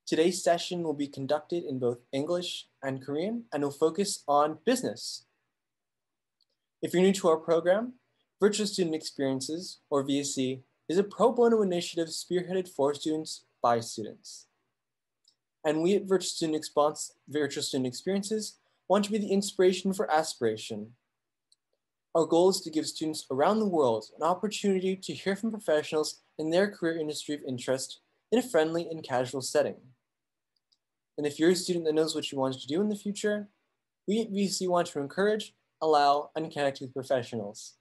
[0.07, 5.25] Today's session will be conducted in both English and Korean and will focus on business.
[6.81, 7.95] If you're new to our program,
[8.41, 14.46] Virtual Student Experiences, or VSE, is a pro bono initiative spearheaded for students by students.
[15.65, 16.65] And we at Virtual Student,
[17.29, 20.93] Virtual Student Experiences want to be the inspiration for aspiration.
[22.15, 26.23] Our goal is to give students around the world an opportunity to hear from professionals
[26.38, 29.77] in their career industry of interest in a friendly and casual setting.
[31.16, 33.48] And if you're a student that knows what you want to do in the future,
[34.07, 37.74] we at VSE want to encourage, allow, and connect with professionals.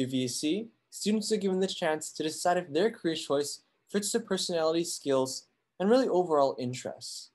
[0.00, 4.22] Through VSE, students are given the chance to decide if their career choice fits their
[4.22, 7.32] personality, skills, and really overall interests.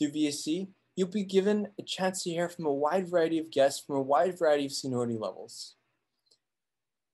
[0.00, 0.66] Through VSE,
[0.96, 4.02] you'll be given a chance to hear from a wide variety of guests from a
[4.02, 5.76] wide variety of seniority levels.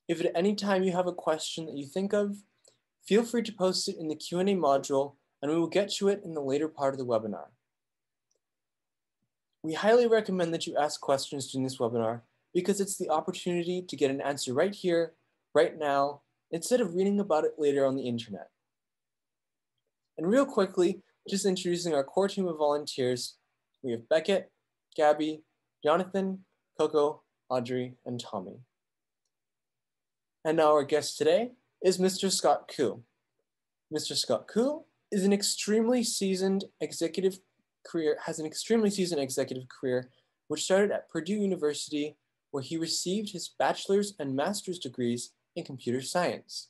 [0.08, 2.38] If at any time you have a question that you think of,
[3.08, 6.22] Feel free to post it in the Q&A module and we will get to it
[6.26, 7.48] in the later part of the webinar.
[9.64, 12.22] We highly recommend that you ask questions during this webinar
[12.54, 15.14] because it's the opportunity to get an answer right here,
[15.54, 18.50] right now, instead of reading about it later on the internet.
[20.18, 23.36] And real quickly, just introducing our core team of volunteers,
[23.84, 24.52] we have Beckett,
[24.96, 25.44] Gabby,
[25.84, 26.44] Jonathan,
[26.78, 28.60] Coco, Audrey, and Tommy.
[30.44, 31.52] And now our guest today
[31.84, 32.32] is Mr.
[32.32, 33.04] Scott Koo.
[33.94, 34.16] Mr.
[34.16, 37.40] Scott Koo is an extremely seasoned executive
[37.86, 40.10] career, has an extremely seasoned executive career,
[40.48, 42.18] which started at Purdue University,
[42.52, 46.70] where he received his bachelor's and master's degrees in computer science.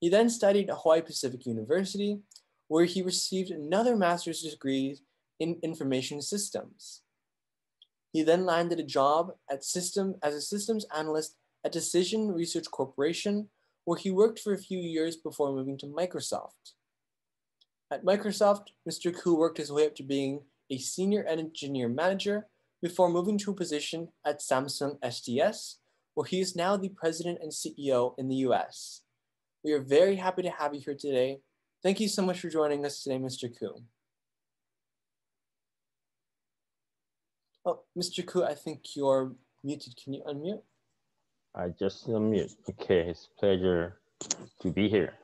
[0.00, 2.20] He then studied at Hawaii Pacific University,
[2.68, 4.98] where he received another master's degree
[5.40, 7.02] in information systems.
[8.12, 13.48] He then landed a job at system as a systems analyst at Decision Research Corporation,
[13.84, 16.74] where he worked for a few years before moving to Microsoft.
[17.92, 19.16] At Microsoft, Mr.
[19.16, 20.40] Koo worked his way up to being
[20.70, 22.46] a senior engineer manager
[22.82, 25.76] before moving to a position at Samsung SDS,
[26.14, 29.02] where he is now the president and CEO in the US.
[29.62, 31.38] We are very happy to have you here today.
[31.82, 33.48] Thank you so much for joining us today, Mr.
[33.58, 33.82] Koo.
[37.66, 38.26] Oh, Mr.
[38.26, 39.96] Koo, I think you're muted.
[40.02, 40.62] Can you unmute?
[41.54, 42.52] I just unmute.
[42.68, 43.98] Okay, it's pleasure
[44.60, 45.14] to be here.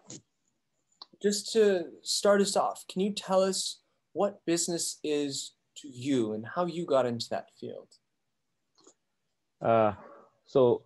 [1.20, 3.80] Just to start us off, can you tell us
[4.12, 7.88] what business is to you and how you got into that field?
[9.60, 9.92] Uh,
[10.46, 10.82] so,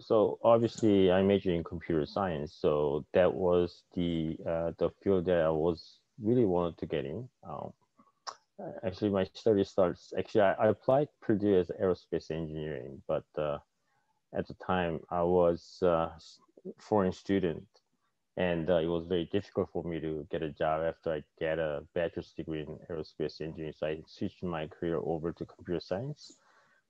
[0.00, 5.42] so obviously I majored in computer science, so that was the uh, the field that
[5.42, 7.28] I was really wanted to get in.
[7.48, 7.72] Um,
[8.84, 10.12] actually, my study starts.
[10.18, 13.58] Actually, I, I applied Purdue as aerospace engineering, but uh,
[14.36, 16.10] at the time I was a
[16.78, 17.66] foreign student
[18.36, 21.58] and uh, it was very difficult for me to get a job after I get
[21.58, 23.72] a bachelor's degree in aerospace engineering.
[23.78, 26.36] So I switched my career over to computer science.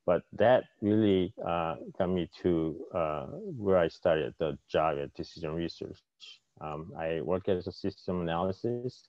[0.06, 3.26] But that really uh, got me to uh,
[3.56, 5.98] where I started the job at Decision Research.
[6.60, 9.08] Um, I work as a system analysis,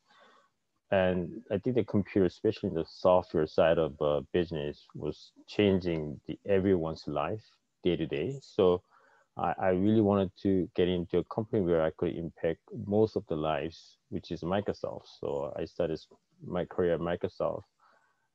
[0.91, 6.37] and I think the computer, especially the software side of uh, business, was changing the,
[6.47, 7.45] everyone's life
[7.83, 8.39] day to day.
[8.41, 8.81] So
[9.37, 13.25] I, I, really wanted to get into a company where I could impact most of
[13.27, 15.07] the lives, which is Microsoft.
[15.19, 15.99] So I started
[16.45, 17.63] my career at Microsoft.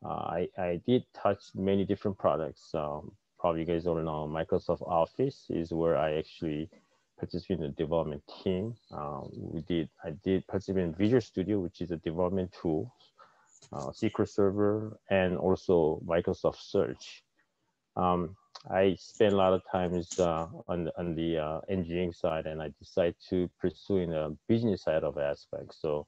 [0.04, 2.70] Uh, I, I did touch many different products.
[2.74, 6.70] Um, probably you guys all know Microsoft Office is where I actually
[7.18, 8.74] participate in the development team.
[8.92, 12.92] Um, we did I did participate in Visual Studio, which is a development tool,
[13.72, 17.22] uh, SQL Server, and also Microsoft Search.
[17.96, 18.36] Um,
[18.70, 22.70] I spent a lot of times uh, on on the uh, engineering side, and I
[22.78, 25.78] decided to pursue in the business side of aspects.
[25.80, 26.06] So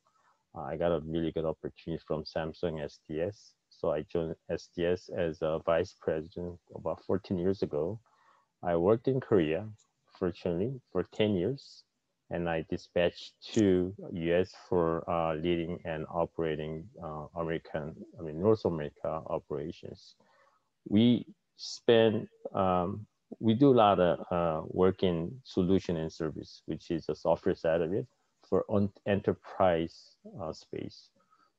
[0.54, 3.54] I got a really good opportunity from Samsung SDS.
[3.70, 7.98] So I joined SDS as a vice president about 14 years ago.
[8.62, 9.68] I worked in Korea,
[10.18, 11.82] fortunately, for 10 years,
[12.30, 18.64] and I dispatched to US for uh, leading and operating uh, American, I mean, North
[18.64, 20.14] America operations.
[20.88, 23.06] We spend, um,
[23.40, 27.54] we do a lot of uh, work in solution and service, which is the software
[27.54, 28.06] side of it
[28.48, 28.64] for
[29.06, 31.08] enterprise uh, space.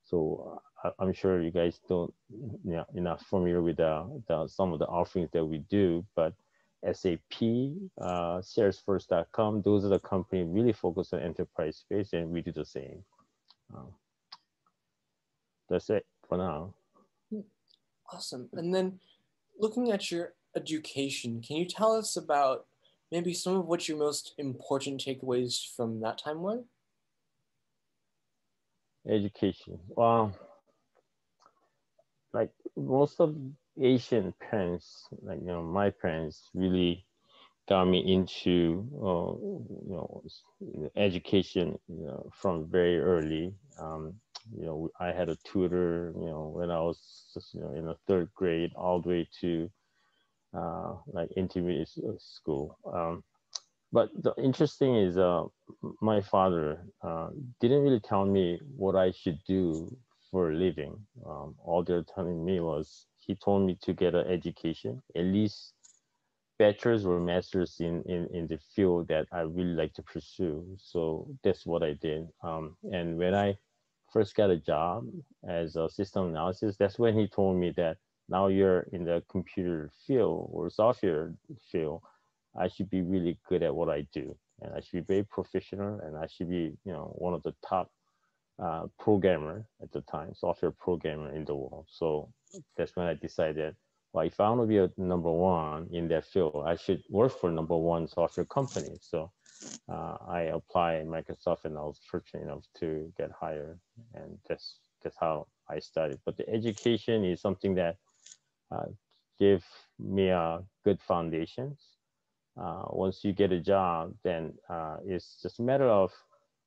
[0.03, 4.47] So uh, I'm sure you guys don't, you know, you're not familiar with the, the,
[4.47, 6.33] some of the offerings that we do, but
[6.83, 7.41] SAP,
[7.99, 12.65] uh, Salesforce.com, those are the company really focus on enterprise space, and we do the
[12.65, 13.03] same.
[13.75, 13.87] Um,
[15.67, 16.73] that's it for now.
[18.13, 18.49] Awesome.
[18.53, 18.99] And then
[19.59, 22.65] looking at your education, can you tell us about
[23.11, 26.63] maybe some of what your most important takeaways from that time were?
[29.07, 29.79] education.
[29.89, 30.35] Well,
[32.33, 33.35] like most of
[33.79, 37.05] Asian parents, like you know, my parents really
[37.67, 39.33] got me into uh,
[39.87, 40.23] you know
[40.95, 43.53] education you know, from very early.
[43.79, 44.15] Um,
[44.53, 47.85] you know, I had a tutor, you know, when I was just, you know in
[47.85, 49.69] the third grade, all the way to
[50.55, 51.89] uh, like intermediate
[52.19, 52.77] school.
[52.91, 53.23] Um,
[53.91, 55.43] but the interesting is uh,
[56.01, 57.29] my father uh,
[57.61, 59.95] didn't really tell me what I should do
[60.31, 60.97] for a living.
[61.25, 65.73] Um, all they're telling me was he told me to get an education, at least
[66.59, 70.65] bachelor's or master's in, in, in the field that I really like to pursue.
[70.77, 72.27] So that's what I did.
[72.43, 73.57] Um, and when I
[74.15, 75.05] first got a job
[75.47, 77.97] as a system analysis, that's when he told me that
[78.29, 81.33] now you're in the computer field or software
[81.71, 82.01] field
[82.57, 85.99] I should be really good at what I do, and I should be very professional,
[85.99, 87.91] and I should be, you know, one of the top
[88.57, 91.87] uh, programmer at the time, software programmer in the world.
[91.89, 92.31] So
[92.77, 93.75] that's when I decided,
[94.13, 97.37] well, if I want to be a number one in that field, I should work
[97.37, 98.97] for number one software company.
[99.01, 99.31] So
[99.89, 103.79] uh, I applied Microsoft, and I was fortunate enough to get hired,
[104.13, 106.19] and that's that's how I started.
[106.25, 107.97] But the education is something that
[108.71, 108.87] uh,
[109.39, 109.63] gave
[109.99, 111.95] me a good foundations
[112.57, 116.11] uh, once you get a job, then uh, it's just a matter of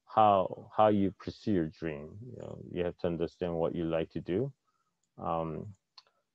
[0.06, 2.10] how how you pursue your dream.
[2.30, 4.52] You know, you have to understand what you like to do.
[5.18, 5.66] Um,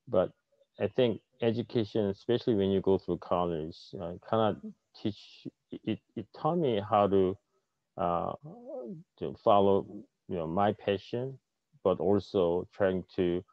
[0.07, 0.31] but
[0.79, 4.57] I think education, especially when you go through college, uh, cannot
[4.95, 5.47] teach.
[5.71, 7.37] It, it taught me how to
[7.97, 8.33] uh,
[9.19, 9.85] to follow
[10.27, 11.37] you know my passion,
[11.83, 13.43] but also trying to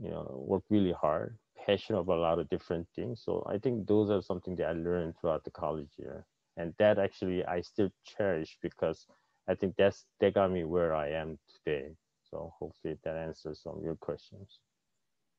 [0.00, 3.22] you know work really hard passionate about a lot of different things.
[3.24, 6.24] So I think those are something that I learned throughout the college year.
[6.56, 9.06] And that actually I still cherish because
[9.48, 11.96] I think that's that got me where I am today.
[12.30, 14.60] So hopefully that answers some of your questions.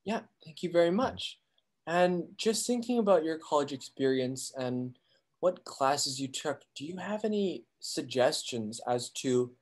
[0.08, 1.38] Yeah, thank you very much.
[1.86, 4.98] And just thinking about your college experience and
[5.40, 9.52] what classes you took, do you have any suggestions as to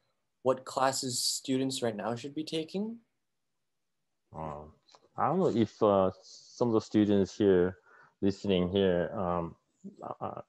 [0.45, 2.99] what classes students right now should be taking?
[4.37, 4.71] Um,
[5.17, 7.79] I don't know if uh, some of the students here
[8.23, 9.57] listening here, um,
[10.01, 10.41] uh, uh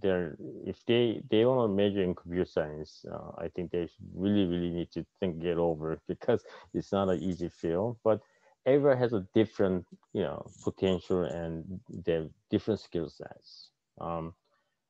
[0.00, 4.46] they're if they they want to major in computer science, uh, I think they really
[4.46, 7.96] really need to think it over because it's not an easy field.
[8.04, 8.20] But
[8.66, 13.70] everyone has a different you know potential and they different skill sets.
[14.00, 14.34] Um,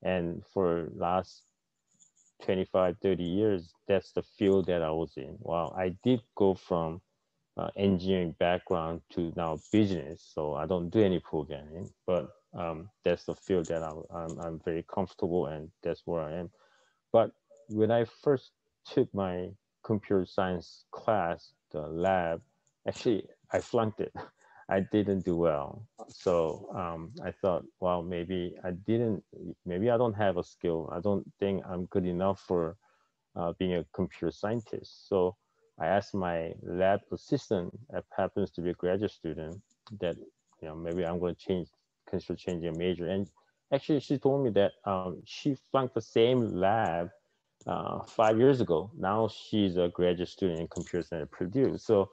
[0.01, 1.43] and for last
[2.43, 5.37] 25, 30 years, that's the field that I was in.
[5.39, 6.99] Well, I did go from
[7.55, 10.29] uh, engineering background to now business.
[10.33, 14.61] So I don't do any programming, but um, that's the field that I'm, I'm, I'm,
[14.65, 16.49] very comfortable and that's where I am.
[17.13, 17.31] But
[17.69, 18.51] when I first
[18.85, 19.51] took my
[19.85, 22.41] computer science class, the lab,
[22.87, 24.13] actually I flunked it.
[24.69, 25.85] I didn't do well.
[26.09, 29.23] So um, I thought, well, maybe I didn't,
[29.65, 30.89] maybe I don't have a skill.
[30.91, 32.77] I don't think I'm good enough for
[33.35, 35.09] uh, being a computer scientist.
[35.09, 35.35] So
[35.79, 39.61] I asked my lab assistant, that happens to be a graduate student,
[39.99, 40.15] that
[40.61, 41.67] you know maybe I'm going to change,
[42.09, 43.07] consider changing a major.
[43.07, 43.27] And
[43.73, 47.09] actually, she told me that um, she flunked the same lab
[47.65, 48.91] uh, five years ago.
[48.97, 51.77] Now she's a graduate student in computer science at Purdue.
[51.77, 52.09] So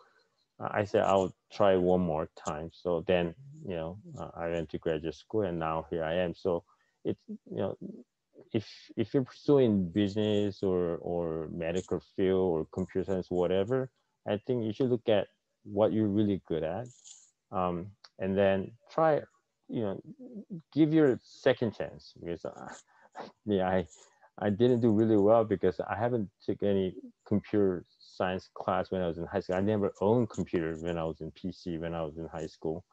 [0.60, 2.70] I said I'll try one more time.
[2.72, 3.34] So then,
[3.66, 6.34] you know, uh, I went to graduate school, and now here I am.
[6.34, 6.64] So
[7.04, 7.76] it's you know,
[8.52, 13.90] if if you're pursuing business or or medical field or computer science, whatever,
[14.28, 15.28] I think you should look at
[15.64, 16.86] what you're really good at,
[17.52, 17.86] um,
[18.18, 19.22] and then try,
[19.68, 20.02] you know,
[20.72, 22.68] give your second chance because uh,
[23.46, 23.86] yeah, I
[24.40, 26.94] I didn't do really well because I haven't took any
[27.26, 29.56] computer science class when I was in high school.
[29.56, 32.84] I never owned computers when I was in PC when I was in high school,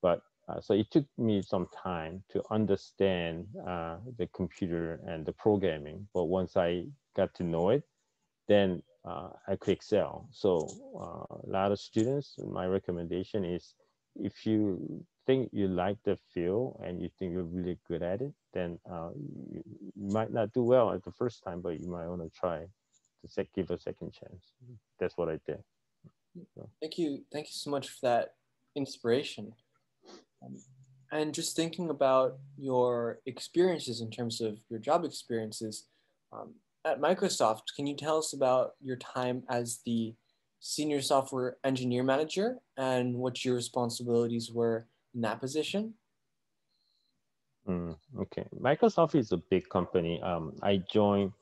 [0.00, 5.32] but uh, so it took me some time to understand uh, the computer and the
[5.32, 6.06] programming.
[6.12, 6.86] But once I
[7.16, 7.84] got to know it,
[8.48, 10.28] then uh, I could excel.
[10.32, 13.74] So uh, a lot of students, my recommendation is
[14.16, 18.32] if you think you like the field and you think you're really good at it,
[18.52, 19.62] then uh, you,
[19.94, 22.60] you, might not do well at the first time, but you might want to try
[22.60, 24.52] to sec- give a second chance.
[24.98, 25.62] That's what I did.
[26.54, 26.68] So.
[26.80, 27.24] Thank you.
[27.32, 28.34] Thank you so much for that
[28.74, 29.52] inspiration.
[30.44, 30.56] Um,
[31.12, 35.86] and just thinking about your experiences in terms of your job experiences
[36.32, 40.14] um, at Microsoft, can you tell us about your time as the
[40.58, 45.94] senior software engineer manager and what your responsibilities were in that position?
[47.68, 50.20] Mm, okay, Microsoft is a big company.
[50.22, 51.32] Um, I joined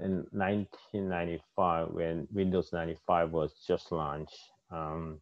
[0.00, 4.38] in 1995 when Windows 95 was just launched.
[4.70, 5.20] Um,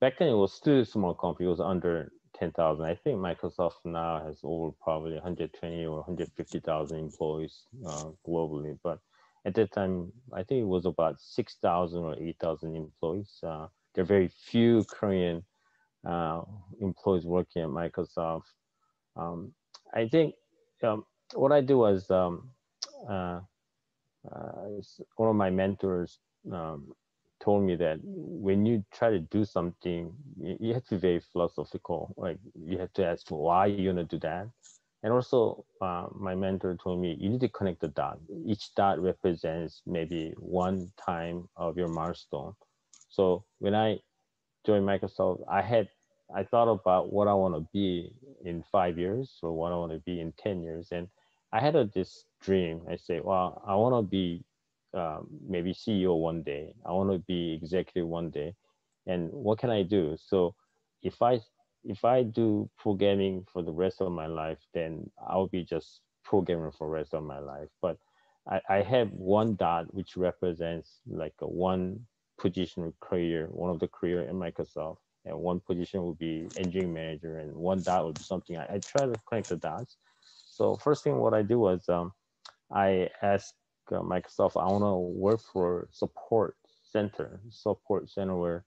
[0.00, 1.46] back then it was still a small company.
[1.46, 2.84] It was under 10,000.
[2.84, 8.78] I think Microsoft now has over probably 120 or 150,000 employees uh, globally.
[8.82, 8.98] But
[9.44, 13.38] at that time, I think it was about 6,000 or 8,000 employees.
[13.42, 15.42] Uh, there are very few Korean
[16.06, 16.42] uh,
[16.80, 18.44] employees working at Microsoft.
[19.16, 19.52] Um,
[19.94, 20.34] I think
[20.82, 22.50] um, what I do was um,
[23.08, 23.40] uh,
[24.30, 24.80] uh,
[25.16, 26.18] one of my mentors
[26.52, 26.92] um,
[27.42, 32.14] told me that when you try to do something, you have to be very philosophical.
[32.16, 34.48] Like you have to ask why you're gonna do that.
[35.02, 38.18] And also, uh, my mentor told me you need to connect the dot.
[38.44, 42.54] Each dot represents maybe one time of your milestone.
[43.08, 44.00] So when I
[44.68, 45.88] joined Microsoft, I had
[46.34, 48.12] I thought about what I want to be
[48.44, 51.08] in five years or what I want to be in ten years, and
[51.54, 52.82] I had a, this dream.
[52.90, 54.44] I say, well, I want to be
[54.92, 56.74] um, maybe CEO one day.
[56.84, 58.54] I want to be executive one day,
[59.06, 60.18] and what can I do?
[60.20, 60.54] So
[61.02, 61.40] if I
[61.82, 66.72] if I do programming for the rest of my life, then I'll be just programming
[66.72, 67.68] for the rest of my life.
[67.80, 67.96] But
[68.46, 72.00] I, I have one dot which represents like a one
[72.38, 77.38] position career, one of the career in Microsoft, and one position would be engineering manager,
[77.38, 79.96] and one dot would be something I, I try to connect the dots.
[80.22, 82.12] So first thing what I do was um,
[82.72, 83.54] I asked
[83.90, 88.64] uh, Microsoft, I want to work for support center, support center where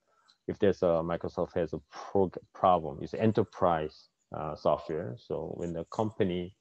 [0.48, 5.16] if there's a Microsoft has a pro- problem, it's enterprise uh, software.
[5.18, 6.56] So when the company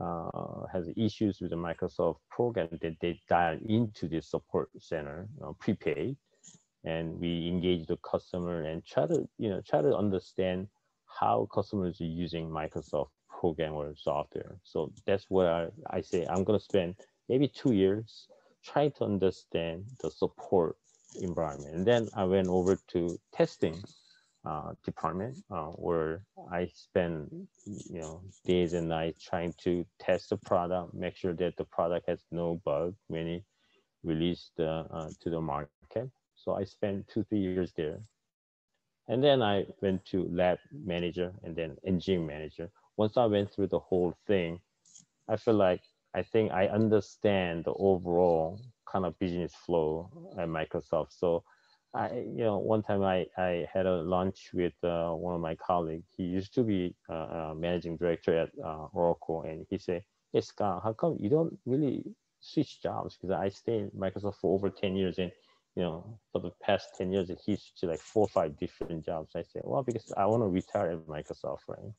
[0.00, 5.28] uh, has issues with the Microsoft program, that they, they dial into the support center,
[5.36, 6.16] you know, prepaid,
[6.88, 10.68] and we engage the customer and try to you know try to understand
[11.20, 14.56] how customers are using Microsoft program or software.
[14.64, 16.26] So that's what I, I say.
[16.28, 16.96] I'm to spend
[17.28, 18.28] maybe two years
[18.64, 20.76] trying to understand the support
[21.20, 21.74] environment.
[21.74, 23.82] And then I went over to testing
[24.44, 30.36] uh, department uh, where I spend you know days and nights trying to test the
[30.38, 33.44] product, make sure that the product has no bug when it
[34.02, 36.10] released uh, to the market.
[36.48, 37.98] So I spent two three years there,
[39.06, 42.70] and then I went to lab manager and then engineering manager.
[42.96, 44.58] Once I went through the whole thing,
[45.28, 45.82] I feel like
[46.14, 51.12] I think I understand the overall kind of business flow at Microsoft.
[51.18, 51.44] So
[51.92, 55.54] I, you know, one time I, I had a lunch with uh, one of my
[55.54, 56.08] colleagues.
[56.16, 60.02] He used to be uh, uh, managing director at uh, Oracle, and he said,
[60.32, 62.04] "Hey Scott, how come you don't really
[62.40, 63.18] switch jobs?
[63.20, 65.30] Because I stayed in Microsoft for over ten years, and
[65.78, 69.30] you know, for the past ten years, he switched like four or five different jobs."
[69.36, 71.92] I said, "Well, because I want to retire at Microsoft, right?"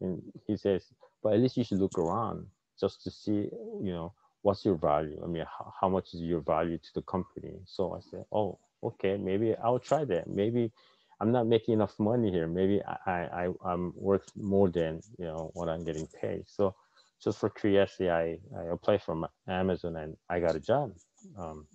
[0.00, 0.82] And he says,
[1.22, 2.46] "But at least you should look around
[2.80, 3.40] just to see,
[3.88, 4.12] you know."
[4.42, 5.20] what's your value?
[5.22, 7.54] I mean, how, how much is your value to the company?
[7.66, 10.28] So I said, oh, okay, maybe I'll try that.
[10.28, 10.72] Maybe
[11.20, 12.46] I'm not making enough money here.
[12.46, 16.44] Maybe I, I, I'm worth more than, you know, what I'm getting paid.
[16.46, 16.74] So
[17.22, 20.92] just for curiosity, I, I applied for Amazon and I got a job.
[21.38, 21.66] Um,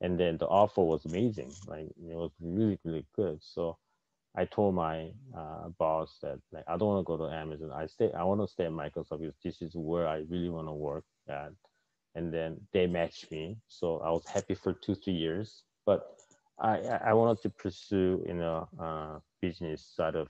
[0.00, 1.52] and then the offer was amazing.
[1.66, 3.38] Like it was really, really good.
[3.42, 3.76] So
[4.36, 7.72] I told my uh, boss that like I don't want to go to Amazon.
[7.72, 8.12] I stay.
[8.12, 11.04] I want to stay at Microsoft because this is where I really want to work
[11.28, 11.52] at.
[12.14, 15.64] And then they matched me, so I was happy for two three years.
[15.86, 16.16] But
[16.58, 20.28] I I wanted to pursue you know uh, business side of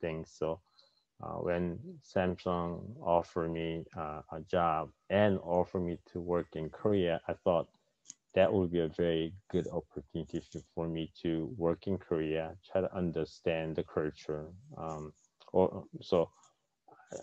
[0.00, 0.30] things.
[0.36, 0.60] So
[1.22, 7.20] uh, when Samsung offered me uh, a job and offered me to work in Korea,
[7.28, 7.68] I thought
[8.34, 10.42] that would be a very good opportunity
[10.74, 14.46] for me to work in Korea, try to understand the culture.
[14.76, 15.12] Um,
[15.52, 16.30] or so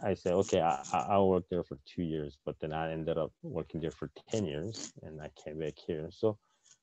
[0.03, 3.31] I said, okay, I, I'll work there for two years, but then I ended up
[3.41, 6.09] working there for 10 years and I came back here.
[6.11, 6.37] So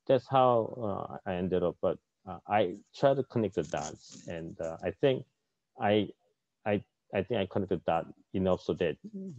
[0.06, 4.26] that's how uh, I ended up, but uh, I try to connect the dots.
[4.28, 5.24] And uh, I think
[5.80, 6.08] I,
[6.66, 6.82] I,
[7.14, 8.96] I think I connected that enough so that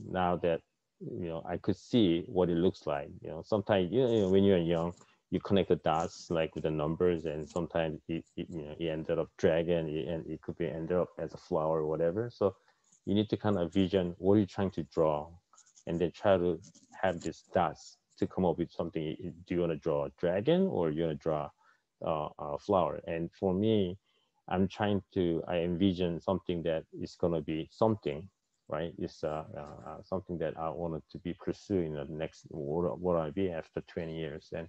[0.09, 0.61] now that
[0.99, 3.41] you know i could see what it looks like you know.
[3.45, 4.93] Sometimes you know when you're young
[5.29, 8.87] you connect the dots like with the numbers and sometimes it, it you know it
[8.87, 12.29] ended up dragon and it could be ended up as a flower or whatever.
[12.31, 12.55] So
[13.05, 15.29] you need to kind of vision what you're you trying to draw
[15.85, 16.59] and then try to
[17.01, 19.15] have these dots to come up with something.
[19.45, 21.49] Do you want to draw a dragon or you want to draw
[22.05, 23.01] uh, a flower?
[23.07, 23.97] And for me
[24.49, 28.27] i'm trying to i envision something that is going to be something
[28.69, 28.93] right?
[28.97, 33.17] It's uh, uh, uh, something that I wanted to be pursuing the next what what
[33.17, 34.67] I be after 20 years, and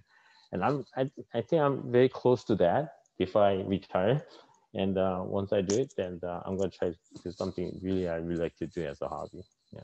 [0.51, 4.25] and I'm I, I think I'm very close to that if I retire,
[4.73, 8.07] and uh, once I do it, then uh, I'm gonna try to do something really
[8.07, 9.43] I really like to do as a hobby.
[9.73, 9.81] Yeah.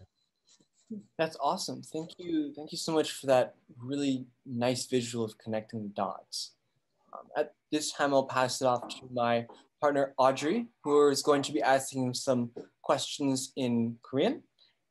[1.17, 1.81] That's awesome.
[1.81, 2.53] Thank you.
[2.55, 6.51] Thank you so much for that really nice visual of connecting the dots.
[7.11, 9.47] Um, at this time, I'll pass it off to my
[9.81, 12.51] partner Audrey, who is going to be asking some
[12.84, 14.42] questions in Korean.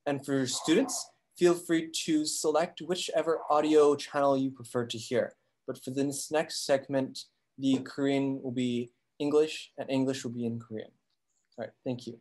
[0.06, 5.36] And for students, feel free to select whichever audio channel you prefer to hear.
[5.68, 7.26] But for this next segment,
[7.58, 10.92] the Korean will be English and English will be in Korean.
[11.58, 12.20] All right, thank you.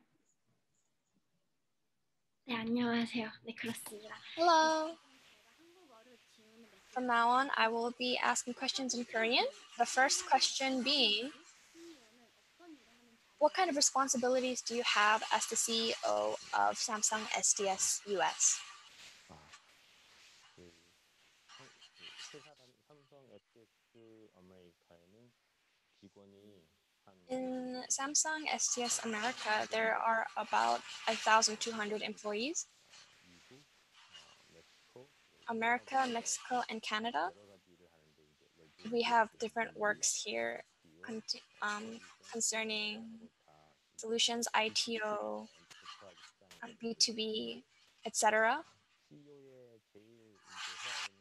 [2.48, 3.30] 네, 안녕하세요.
[3.44, 4.14] 네, 그렇습니다.
[4.36, 4.96] Hello.
[6.92, 9.44] From now on, I will be asking questions in Korean.
[9.78, 11.30] The first question being,
[13.43, 18.57] what kind of responsibilities do you have as the CEO of Samsung SDS US?
[27.29, 32.67] In Samsung SDS America, there are about 1,200 employees.
[35.49, 37.31] America, Mexico, and Canada.
[38.89, 40.63] We have different works here
[41.61, 41.99] um,
[42.31, 43.03] concerning
[43.97, 45.47] solutions, ITO,
[46.83, 47.63] B2B,
[48.05, 48.63] etc.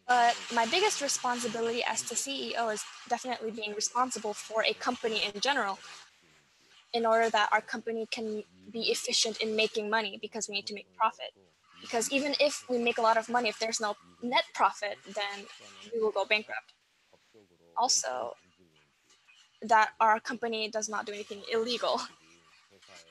[0.08, 5.40] But my biggest responsibility as the CEO is definitely being responsible for a company in
[5.40, 5.78] general
[6.92, 10.74] in order that our company can be efficient in making money because we need to
[10.74, 11.30] make profit.
[11.80, 15.46] Because even if we make a lot of money, if there's no net profit, then
[15.92, 16.74] we will go bankrupt.
[17.76, 18.34] Also,
[19.62, 22.00] that our company does not do anything illegal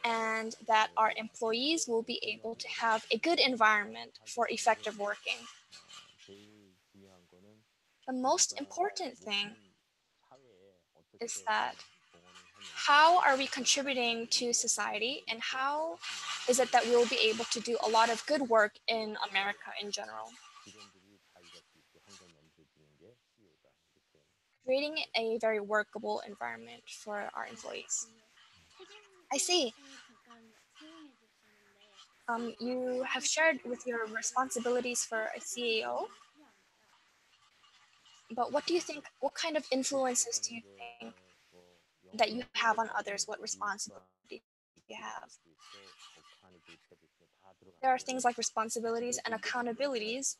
[0.03, 5.37] and that our employees will be able to have a good environment for effective working.
[8.07, 9.51] The most important thing
[11.19, 11.75] is that
[12.75, 15.97] how are we contributing to society and how
[16.49, 19.71] is it that we'll be able to do a lot of good work in America
[19.81, 20.31] in general?
[24.65, 28.07] Creating a very workable environment for our employees.
[29.33, 29.73] I see.
[32.29, 36.05] Um, you have shared with your responsibilities for a CEO,
[38.35, 40.61] but what do you think, what kind of influences do you
[40.99, 41.13] think
[42.13, 43.25] that you have on others?
[43.27, 44.43] What responsibility
[44.87, 45.29] you have?
[47.81, 50.37] There are things like responsibilities and accountabilities.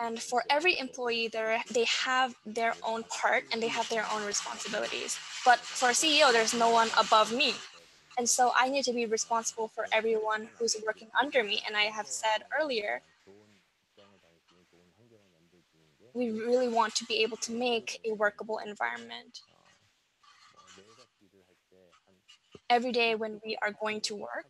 [0.00, 4.24] And for every employee, there they have their own part and they have their own
[4.26, 5.18] responsibilities.
[5.44, 7.54] But for a CEO, there's no one above me.
[8.18, 11.62] And so I need to be responsible for everyone who's working under me.
[11.66, 13.02] And I have said earlier,
[16.12, 19.40] we really want to be able to make a workable environment.
[22.70, 24.46] Every day when we are going to work,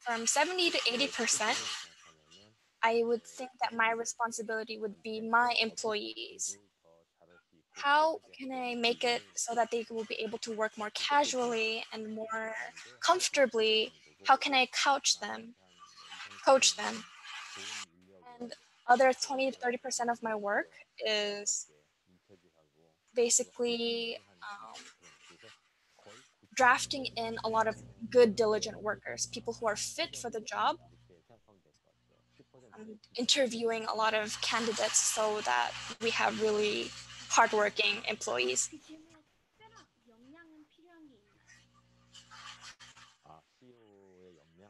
[0.00, 1.87] from 70 to 80%,
[2.82, 6.58] I would think that my responsibility would be my employees.
[7.74, 11.84] how can I make it so that they will be able to work more casually
[11.92, 12.54] and more
[13.00, 13.92] comfortably?
[14.26, 15.54] How can I couch them,
[16.44, 17.04] coach them?
[18.40, 18.52] And
[18.88, 20.70] other 20 to 30% of my work
[21.04, 21.68] is
[23.14, 24.82] basically um,
[26.54, 27.76] drafting in a lot of
[28.10, 30.76] good, diligent workers, people who are fit for the job,
[32.77, 36.89] um, interviewing a lot of candidates so that we have really
[37.29, 38.69] hardworking employees.
[38.69, 39.15] 그 질문에
[39.57, 41.33] 특별한 역량은 필요한 게 있나요?
[43.23, 44.69] 아, CEO의 역량.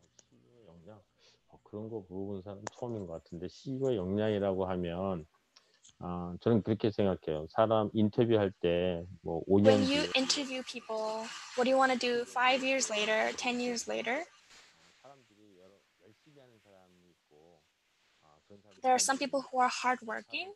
[0.00, 1.00] 어, CEO의 역량.
[1.48, 5.26] 어, 그런 거 물어본 사람 처음인 것 같은데 CEO의 역량이라고 하면
[6.02, 7.46] 아, 저는 그렇게 생각해요.
[7.50, 11.98] 사람 인터뷰할 때 뭐 5년 When 뒤에 you interview people, what do you want to
[11.98, 14.24] do five years later, 10 years later?
[18.85, 20.53] there are some people who are hardworking.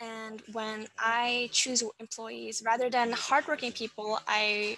[0.00, 4.76] And when I choose employees, rather than hardworking people, I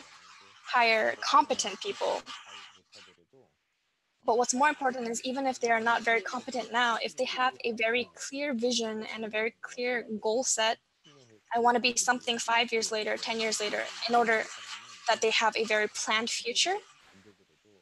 [0.67, 2.21] hire competent people.
[4.27, 7.25] But what's more important is even if they are not very competent now, if they
[7.25, 10.77] have a very clear vision and a very clear goal set,
[11.55, 14.45] I want to be something five years later, 10 years later, in order
[15.09, 16.77] that they have a very planned future.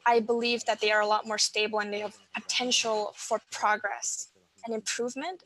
[0.05, 4.29] I believe that they are a lot more stable and they have potential for progress
[4.65, 5.43] and improvement.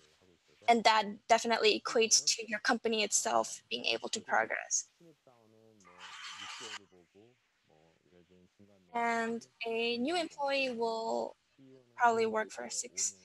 [0.68, 4.88] And that definitely equates to your company itself being able to progress.
[8.94, 11.36] And a new employee will
[11.98, 13.16] probably work for six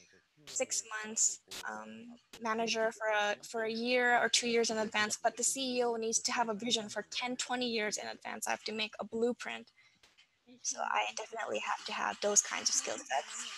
[0.47, 1.41] six months
[1.71, 2.07] um,
[2.43, 6.19] manager for a, for a year or two years in advance but the ceo needs
[6.19, 9.05] to have a vision for 10 20 years in advance i have to make a
[9.05, 9.71] blueprint
[10.63, 13.51] so I definitely have to have those kinds of skill sets.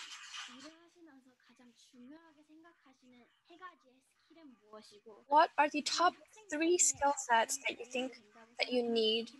[5.28, 6.14] What are the top
[6.50, 8.12] three skill sets that you think
[8.58, 9.30] that you need,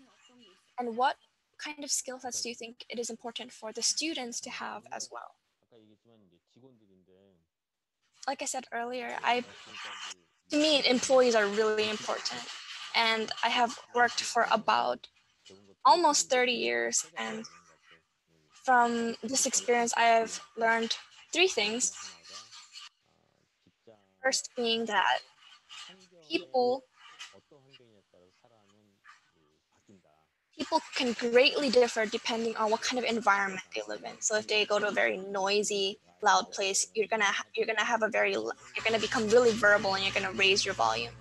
[0.78, 1.16] and what
[1.58, 4.82] kind of skill sets do you think it is important for the students to have
[4.92, 5.36] as well?
[8.26, 9.44] Like I said earlier, I
[10.50, 12.42] to me employees are really important,
[12.94, 15.08] and I have worked for about
[15.84, 17.06] almost 30 years.
[17.16, 17.44] And
[18.64, 20.94] from this experience, I have learned
[21.32, 21.92] three things.
[24.22, 25.18] First, being that
[26.28, 26.84] people
[30.56, 34.20] people can greatly differ depending on what kind of environment they live in.
[34.20, 38.02] So if they go to a very noisy, loud place, you're gonna you're gonna have
[38.02, 41.12] a very you're gonna become really verbal and you're gonna raise your volume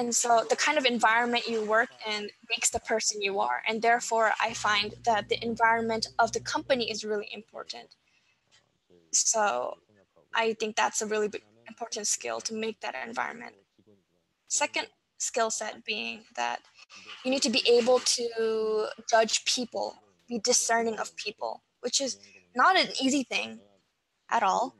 [0.00, 3.60] and so the kind of environment you work in makes the person you are.
[3.68, 7.88] And therefore i find that the environment of the company is really important.
[9.12, 9.76] So
[10.34, 11.30] i think that's a really
[11.72, 13.54] important skill to make that environment.
[14.48, 14.86] Second
[15.18, 16.60] skill set being that
[17.22, 19.86] you need to be able to judge people,
[20.30, 21.52] be discerning of people,
[21.84, 22.12] which is
[22.62, 23.60] not an easy thing
[24.30, 24.74] at all.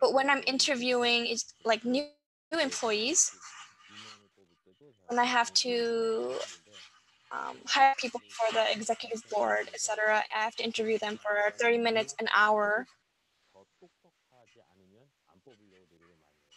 [0.00, 2.04] But when I'm interviewing it's like new
[2.68, 3.32] employees,
[5.14, 6.34] and I have to
[7.30, 10.24] um, hire people for the executive board, etc.
[10.34, 12.88] I have to interview them for 30 minutes, an hour.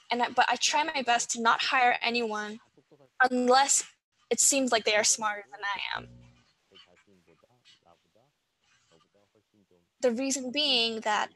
[0.10, 2.60] And I, but I try my best to not hire anyone
[3.30, 3.84] unless
[4.32, 6.08] it seems like they are smarter than I am.
[10.02, 11.30] The reason being that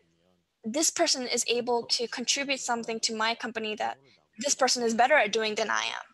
[0.63, 3.99] this person is able to contribute something to my company that
[4.39, 6.10] this person is better at doing than I am.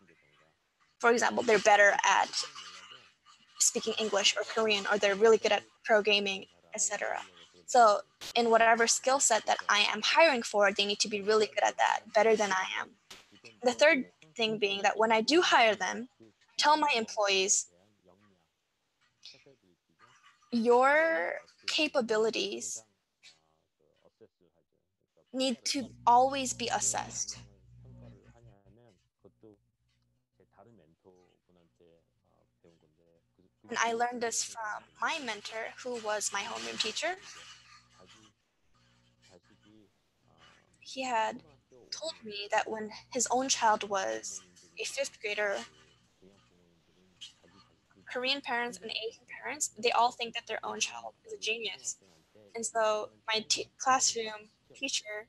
[0.99, 2.43] For example, they're better at
[3.59, 7.21] speaking English or Korean, or they're really good at pro gaming, etc.
[7.65, 7.99] So,
[8.35, 11.63] in whatever skill set that I am hiring for, they need to be really good
[11.63, 12.89] at that, better than I am.
[13.63, 14.05] The third
[14.35, 16.07] thing being that when I do hire them,
[16.57, 17.67] tell my employees
[20.51, 21.33] your
[21.67, 22.83] capabilities
[25.33, 27.37] need to always be assessed.
[33.69, 37.15] And I learned this from my mentor, who was my homeroom teacher.
[40.79, 41.43] He had
[41.91, 44.41] told me that when his own child was
[44.79, 45.57] a fifth grader,
[48.09, 51.97] Korean parents and Asian parents, they all think that their own child is a genius.
[52.55, 53.45] And so my
[53.77, 55.27] classroom teacher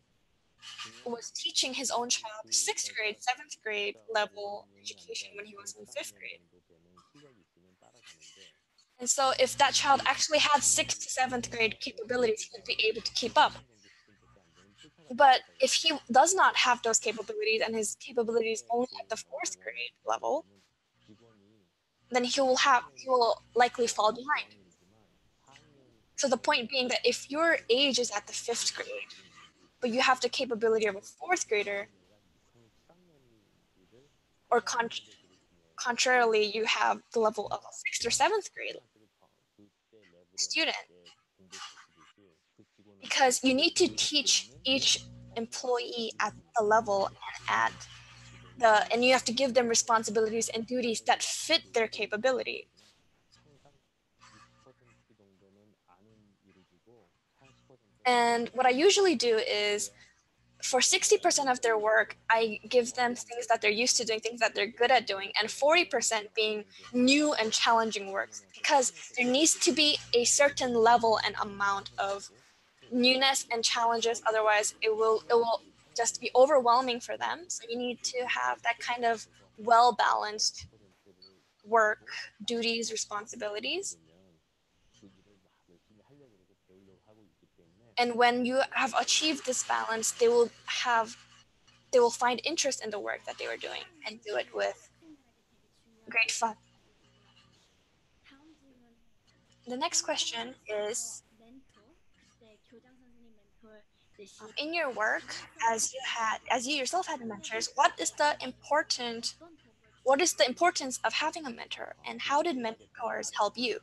[1.04, 5.86] was teaching his own child sixth grade, seventh grade level education when he was in
[5.86, 6.40] fifth grade.
[9.00, 12.78] And so if that child actually had sixth to seventh grade capabilities, he would be
[12.88, 13.52] able to keep up.
[15.14, 19.58] But if he does not have those capabilities and his capabilities only at the fourth
[19.62, 20.44] grade level,
[22.10, 24.56] then he will have he will likely fall behind.
[26.16, 29.12] So the point being that if your age is at the fifth grade,
[29.80, 31.88] but you have the capability of a fourth grader,
[34.50, 34.90] or con-
[35.76, 38.76] contrarily, you have the level of a sixth or seventh grade
[40.36, 40.76] student,
[43.00, 45.04] because you need to teach each
[45.36, 47.10] employee at the level
[47.48, 47.72] at
[48.58, 52.68] the and you have to give them responsibilities and duties that fit their capability
[58.08, 59.90] and what i usually do is
[60.70, 64.40] for 60% of their work i give them things that they're used to doing things
[64.40, 68.30] that they're good at doing and 40% being new and challenging work.
[68.54, 72.28] Because there needs to be a certain level and amount of
[72.90, 75.60] newness and challenges otherwise it will it will
[75.96, 77.38] just be overwhelming for them.
[77.48, 79.26] So you need to have that kind of
[79.58, 80.66] well balanced
[81.64, 82.06] work
[82.46, 83.96] duties responsibilities
[87.98, 91.16] and when you have achieved this balance they will have
[91.92, 94.90] they will find interest in the work that they are doing and do it with
[96.10, 96.54] great fun.
[99.66, 101.22] The next question is
[104.40, 105.34] um, in your work
[105.70, 109.34] as you had as you yourself had mentors what is the important
[110.02, 113.80] what is the importance of having a mentor and how did mentors help you?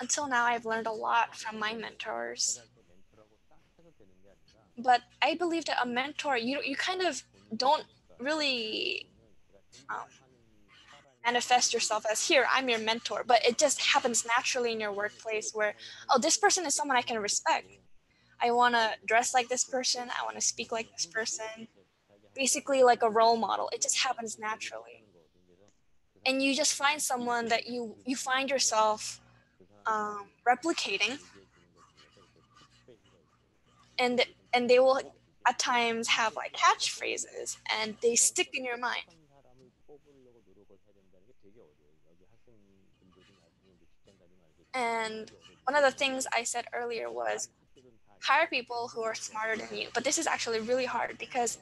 [0.00, 2.60] Until now i've learned a lot from my mentors.
[4.78, 7.22] But i believe that a mentor you you kind of
[7.56, 7.84] don't
[8.20, 9.08] really
[9.90, 10.08] um,
[11.24, 13.24] manifest yourself as here i'm your mentor.
[13.26, 15.74] But it just happens naturally in your workplace where
[16.10, 17.66] oh this person is someone i can respect.
[18.40, 20.08] I want to dress like this person.
[20.10, 21.68] I want to speak like this person.
[22.34, 23.70] Basically like a role model.
[23.72, 25.04] It just happens naturally.
[26.26, 29.20] And you just find someone that you you find yourself
[29.86, 31.18] um, replicating.
[33.98, 35.00] And and they will
[35.46, 39.04] at times have like catchphrases and they stick in your mind.
[44.74, 45.30] And
[45.64, 47.48] one of the things i said earlier was
[48.22, 49.88] hire people who are smarter than you.
[49.94, 51.58] But this is actually really hard because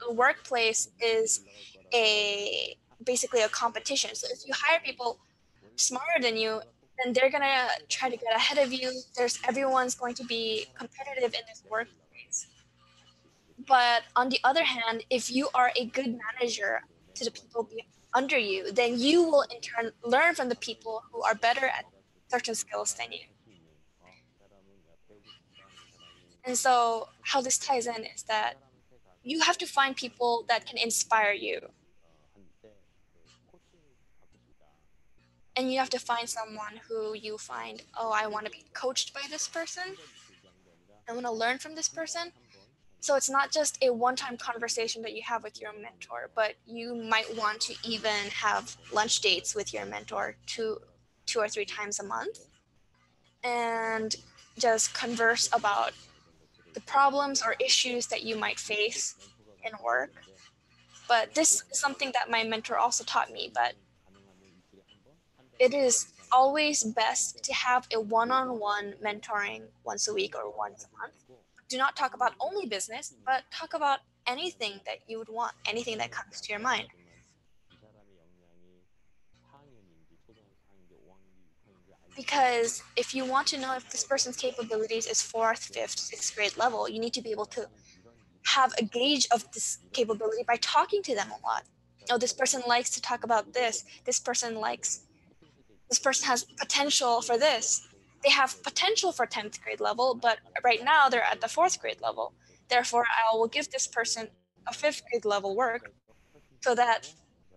[0.00, 1.40] the workplace is
[1.94, 4.14] a basically a competition.
[4.14, 5.18] So if you hire people
[5.76, 6.60] smarter than you
[7.02, 8.92] then they're gonna try to get ahead of you.
[9.16, 12.46] There's everyone's going to be competitive in this workplace.
[13.66, 16.82] But on the other hand, if you are a good manager
[17.14, 17.68] to the people
[18.12, 21.84] under you, then you will in turn learn from the people who are better at
[22.28, 23.26] certain skills than you.
[26.46, 28.54] And so, how this ties in is that
[29.22, 31.58] you have to find people that can inspire you.
[35.56, 39.14] And you have to find someone who you find oh i want to be coached
[39.14, 39.96] by this person.
[41.08, 42.32] I want to learn from this person.
[43.00, 46.94] So it's not just a one-time conversation that you have with your mentor but you
[46.94, 50.78] might want to even have lunch dates with your mentor two
[51.26, 52.46] two or three times a month
[53.42, 54.16] and
[54.58, 55.92] just converse about
[56.72, 59.14] the problems or issues that you might face
[59.62, 60.12] in work.
[61.06, 63.74] But this is something that my mentor also taught me but
[65.58, 70.98] it is always best to have a one-on-one mentoring once a week or once a
[70.98, 71.14] month.
[71.68, 75.98] Do not talk about only business, but talk about anything that you would want, anything
[75.98, 76.88] that comes to your mind.
[82.16, 86.56] Because if you want to know if this person's capabilities is fourth, fifth, sixth grade
[86.56, 87.68] level, you need to be able to
[88.46, 91.64] have a gauge of this capability by talking to them a lot.
[92.10, 93.84] Oh, this person likes to talk about this.
[94.04, 95.06] This person likes
[95.88, 97.86] this person has potential for this.
[98.22, 102.00] They have potential for 10th grade level, but right now they're at the fourth grade
[102.00, 102.32] level.
[102.68, 104.28] Therefore, I will give this person
[104.66, 105.92] a fifth grade level work
[106.62, 107.12] so that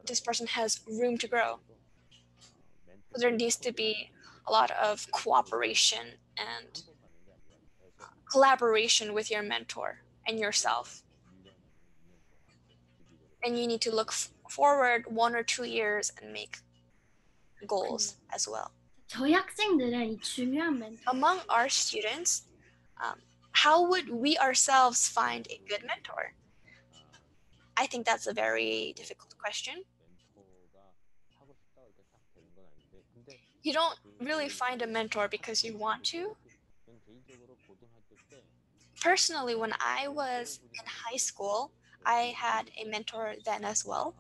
[0.06, 1.60] this person has room to grow.
[3.14, 4.12] So there needs to be
[4.46, 6.06] a lot of cooperation
[6.38, 6.84] and
[8.30, 11.04] collaboration with your mentor and yourself.
[13.44, 14.12] And you need to look
[14.50, 16.58] forward one or two years and make
[17.67, 18.71] goals as well.
[19.07, 22.49] 저희 학생들은 이 중요한 멘토 Among our students,
[23.03, 23.21] um,
[23.53, 26.33] how would we ourselves find a good mentor?
[27.77, 29.85] I think that's a very difficult question.
[33.63, 36.37] You don't really find a mentor because you want to.
[39.03, 41.73] personally, when I was in high school,
[42.07, 44.15] I had a mentor then as well.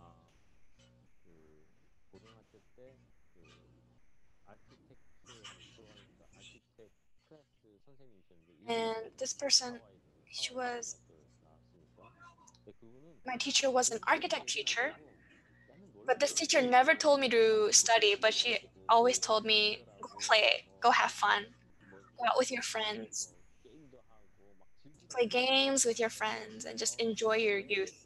[8.67, 9.79] And this person,
[10.29, 10.97] she was,
[13.25, 14.93] my teacher was an architect teacher,
[16.05, 20.65] but this teacher never told me to study, but she always told me, go play,
[20.81, 21.45] go have fun,
[22.19, 23.33] go out with your friends,
[25.09, 28.05] play games with your friends, and just enjoy your youth.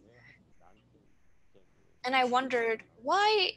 [2.04, 3.54] And I wondered, why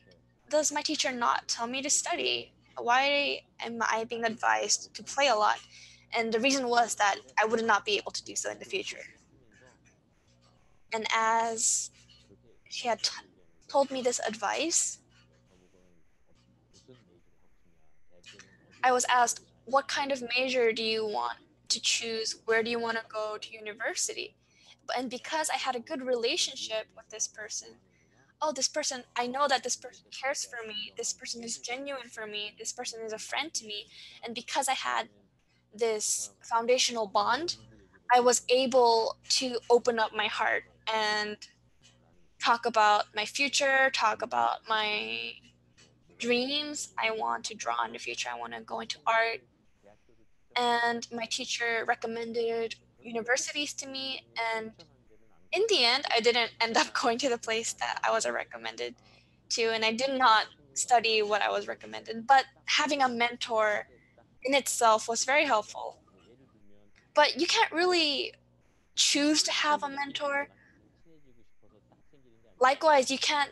[0.50, 2.52] does my teacher not tell me to study?
[2.76, 5.58] Why am I being advised to play a lot?
[6.16, 8.64] And the reason was that I would not be able to do so in the
[8.64, 9.04] future.
[10.92, 11.90] And as
[12.70, 13.00] she had
[13.68, 14.98] told me this advice,
[18.82, 22.36] I was asked, What kind of major do you want to choose?
[22.44, 24.36] Where do you want to go to university?
[24.96, 27.68] And because I had a good relationship with this person,
[28.40, 30.92] oh, this person, I know that this person cares for me.
[30.96, 32.54] This person is genuine for me.
[32.58, 33.86] This person is a friend to me.
[34.22, 35.08] And because I had
[35.74, 37.56] this foundational bond,
[38.14, 41.36] I was able to open up my heart and
[42.42, 45.32] talk about my future, talk about my
[46.18, 46.94] dreams.
[47.02, 48.28] I want to draw in the future.
[48.32, 49.40] I want to go into art.
[50.56, 54.24] And my teacher recommended universities to me.
[54.54, 54.72] And
[55.52, 58.94] in the end, I didn't end up going to the place that I was recommended
[59.50, 59.62] to.
[59.72, 62.26] And I did not study what I was recommended.
[62.26, 63.88] But having a mentor
[64.44, 65.98] in itself was very helpful.
[67.14, 68.32] But you can't really
[68.94, 70.48] choose to have a mentor.
[72.60, 73.50] Likewise, you can't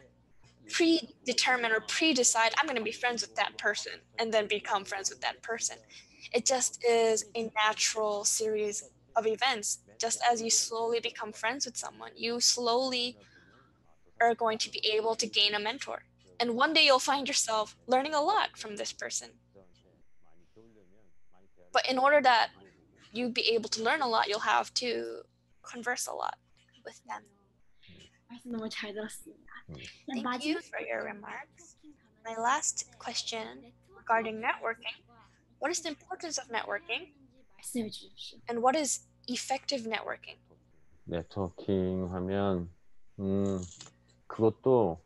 [0.70, 5.10] predetermine or pre-decide I'm going to be friends with that person and then become friends
[5.10, 5.76] with that person.
[6.32, 9.80] It just is a natural series of events.
[9.98, 13.18] Just as you slowly become friends with someone, you slowly
[14.20, 16.04] are going to be able to gain a mentor.
[16.40, 19.30] And one day you'll find yourself learning a lot from this person.
[21.73, 22.49] But in order that
[23.13, 25.23] you be able to learn a lot, you'll have to
[25.63, 26.35] converse a lot
[26.85, 27.23] with them.
[28.29, 29.47] 말씀 너무 잘 들었습니다.
[30.07, 31.75] Thank 마지막 you for your remarks.
[32.25, 34.95] My last question regarding networking
[35.59, 37.13] What is the importance of networking
[37.57, 38.39] 말씀해 주십시오.
[38.49, 40.37] and what is effective networking?
[41.05, 42.69] 네트워킹 하면
[43.19, 43.61] 음
[44.27, 45.01] 그것도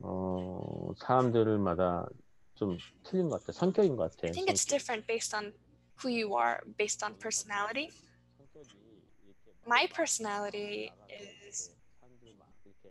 [0.00, 2.06] 어 사람들마다
[2.54, 4.28] 좀 틀린 것 같아 성격인 것 같아.
[4.28, 5.52] I think it's different based on
[6.01, 7.91] who you are based on personality.
[9.67, 11.71] My personality is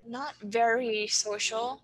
[0.07, 1.83] not very social.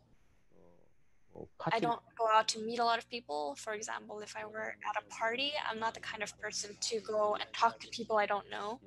[1.70, 3.56] I don't go out to meet a lot of people.
[3.56, 7.00] For example, if I were at a party, I'm not the kind of person to
[7.00, 8.80] go and talk to people I don't know.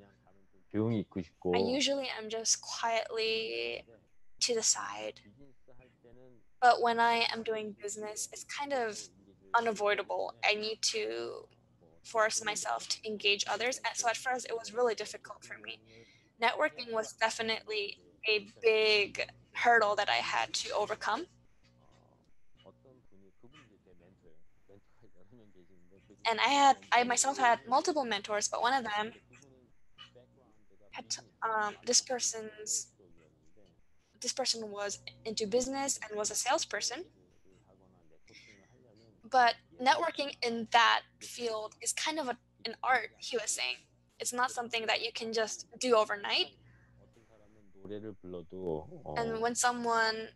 [1.54, 3.84] I usually am just quietly
[4.40, 5.20] to the side.
[6.60, 9.00] But when I am doing business, it's kind of
[9.54, 10.34] unavoidable.
[10.44, 11.46] I need to
[12.04, 13.80] force myself to engage others.
[13.94, 15.80] So at first, it was really difficult for me.
[16.42, 21.26] Networking was definitely a big hurdle that I had to overcome.
[26.28, 29.12] And I had, I myself had multiple mentors, but one of them
[30.92, 31.04] had
[31.42, 32.88] um, this person's,
[34.20, 37.04] this person was into business and was a salesperson.
[39.30, 43.76] But networking in that field is kind of a, an art, he was saying.
[44.18, 46.48] It's not something that you can just do overnight.
[49.16, 50.28] And when someone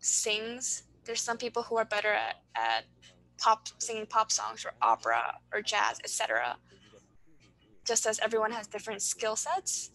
[0.00, 2.84] sings, there's some people who are better at, at
[3.38, 6.56] pop singing pop songs or opera or jazz, etc.
[7.86, 9.90] Just as everyone has different skill sets,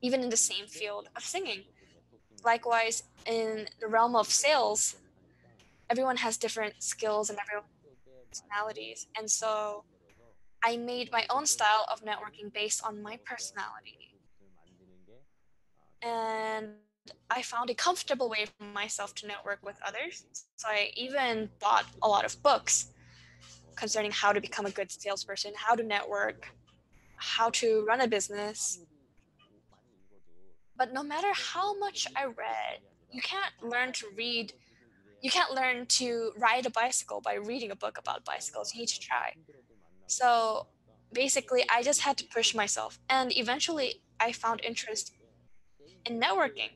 [0.00, 1.64] even in the same field of singing.
[2.44, 4.96] Likewise, in the realm of sales,
[5.90, 7.68] everyone has different skills and everyone
[8.28, 9.06] personalities.
[9.16, 9.84] And so
[10.64, 14.16] I made my own style of networking based on my personality.
[16.02, 16.68] And
[17.30, 20.26] I found a comfortable way for myself to network with others.
[20.56, 22.92] So I even bought a lot of books
[23.76, 26.48] concerning how to become a good salesperson, how to network,
[27.16, 28.80] how to run a business.
[30.76, 34.52] But no matter how much I read, you can't learn to read,
[35.26, 38.72] you can't learn to ride a bicycle by reading a book about bicycles.
[38.72, 39.34] You need to try.
[40.06, 40.68] So
[41.12, 43.00] basically, I just had to push myself.
[43.10, 43.88] And eventually,
[44.20, 45.06] I found interest
[46.06, 46.70] in networking.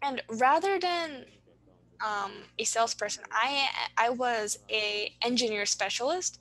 [0.00, 1.26] And rather than
[2.08, 3.68] um, a salesperson, I
[3.98, 6.40] I was a engineer specialist,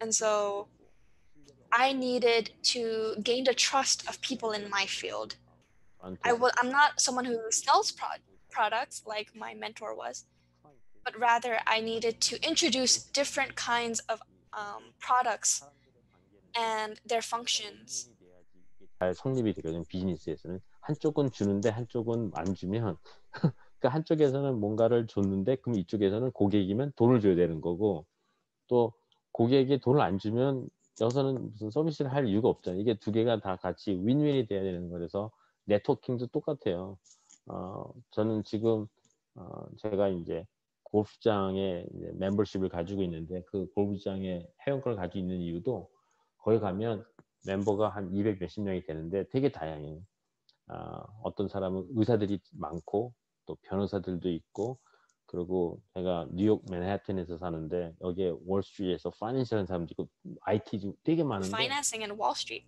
[0.00, 0.68] and so
[1.70, 5.36] I needed to gain the trust of people in my field.
[6.02, 8.18] I w- I'm not someone who sells pro-
[8.50, 10.26] products like my mentor was,
[11.04, 14.20] but rather I needed to introduce different kinds of
[14.52, 15.62] um, products
[16.56, 18.10] and their functions.
[18.98, 19.82] 잘 성립이 되거든요.
[19.88, 22.96] 비즈니스에서는 한쪽은 주는데 한쪽은 안 주면
[23.80, 28.06] 그 한쪽에서는 뭔가를 줬는데 그럼 이쪽에서는 고객이면 돈을 줘야 되는 거고
[28.68, 28.92] 또
[29.32, 30.68] 고객이 돈을 안 주면
[31.00, 32.80] 여기서는 무슨 서비스를 할 이유가 없잖아요.
[32.80, 35.32] 이게 두 개가 다 같이 윈윈이 돼야 되는 거라서
[35.64, 36.98] 네트워킹도 똑같아요.
[37.46, 38.86] 어, 저는 지금
[39.34, 40.46] 어, 제가 이제
[40.84, 45.90] 골프장에 이제 멤버십을 가지고 있는데 그 골프장에 회원권을 가지고 있는 이유도
[46.38, 47.04] 거기 가면
[47.46, 50.00] 멤버가 한 200 몇십 명이 되는데 되게 다양해요.
[50.68, 53.12] 아, 어떤 사람은 의사들이 많고
[53.46, 54.78] 또 변호사들도 있고
[55.26, 60.08] 그리고 제가 뉴욕 맨해튼에서 사는데 여기에 월스트리트에서 파이낸셜 하는 사람도 있고
[60.42, 62.66] IT 되게 많은데 Financing in Wall Street.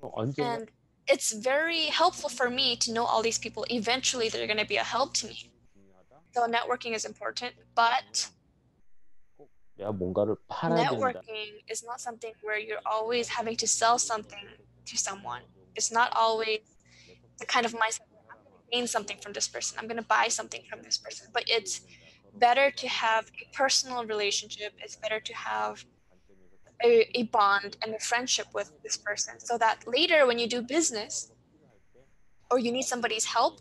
[0.00, 0.72] 언제나 And
[1.08, 3.64] it's very helpful for me to know all these people.
[3.70, 5.50] Eventually, they're going to be a help to me.
[6.34, 8.28] So networking is important, but
[9.78, 14.46] networking is not something where you're always having to sell something
[14.84, 15.42] to someone.
[15.74, 16.60] It's not always
[17.38, 18.00] the kind of mindset
[18.30, 19.78] I'm going to gain something from this person.
[19.78, 21.28] I'm going to buy something from this person.
[21.32, 21.80] But it's
[22.34, 24.74] better to have a personal relationship.
[24.78, 25.84] It's better to have
[26.84, 30.62] a, a bond and a friendship with this person so that later when you do
[30.62, 31.32] business
[32.50, 33.60] or you need somebody's help,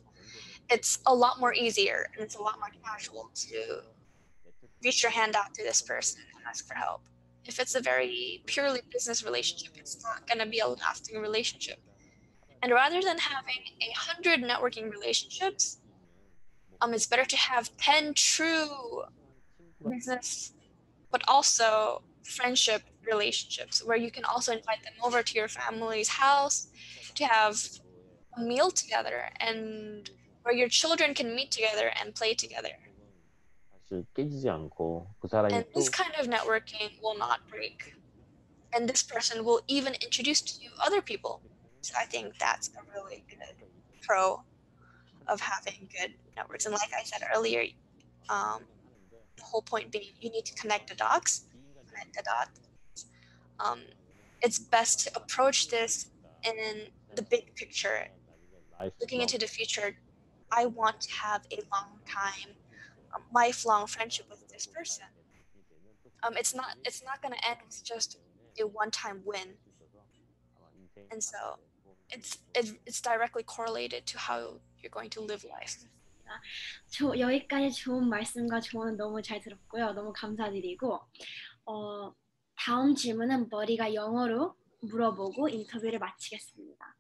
[0.70, 3.82] it's a lot more easier and it's a lot more casual to
[4.84, 7.02] reach your hand out to this person and ask for help.
[7.46, 11.80] If it's a very purely business relationship, it's not going to be a lasting relationship.
[12.62, 15.80] And rather than having a hundred networking relationships,
[16.82, 19.04] um, it's better to have 10 true
[19.88, 20.54] business,
[21.12, 26.68] but also friendship relationships where you can also invite them over to your family's house
[27.14, 27.58] to have
[28.38, 30.10] a meal together and
[30.44, 32.70] where your children can meet together and play together.
[35.54, 37.94] And this kind of networking will not break.
[38.74, 41.42] And this person will even introduce to you other people.
[41.82, 43.68] So I think that's a really good
[44.02, 44.42] pro
[45.28, 46.66] of having good networks.
[46.66, 47.66] And like I said earlier,
[48.30, 48.64] um,
[49.38, 51.46] the whole point being you need to connect the dots
[51.95, 53.07] Connect the dots.
[53.59, 53.81] Um,
[54.43, 56.11] it's best to approach this
[56.45, 58.09] in the big picture,
[58.79, 59.97] 라이프 looking into the future.
[60.51, 62.57] I want to have a long time,
[63.15, 65.07] um, lifelong friendship with this person.
[66.23, 68.19] Um, it's not it's not going to end with just
[68.59, 69.55] a one-time win,
[71.11, 71.59] and so
[72.11, 75.87] it's it, it's directly correlated to how you're going to live life.
[76.89, 79.93] 저, 여기까지 좋은 말씀과 조언 너무 잘 들었고요.
[79.93, 81.01] 너무 감사드리고
[81.65, 82.13] 어,
[82.57, 86.97] 다음 질문은 머리가 영어로 물어보고 인터뷰를 마치겠습니다.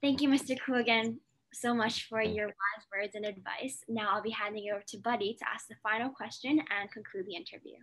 [0.00, 0.56] Thank you, Mr.
[0.64, 1.20] Koo, again
[1.52, 3.84] so much for your wise words and advice.
[3.88, 7.26] Now I'll be handing it over to Buddy to ask the final question and conclude
[7.26, 7.76] the interview.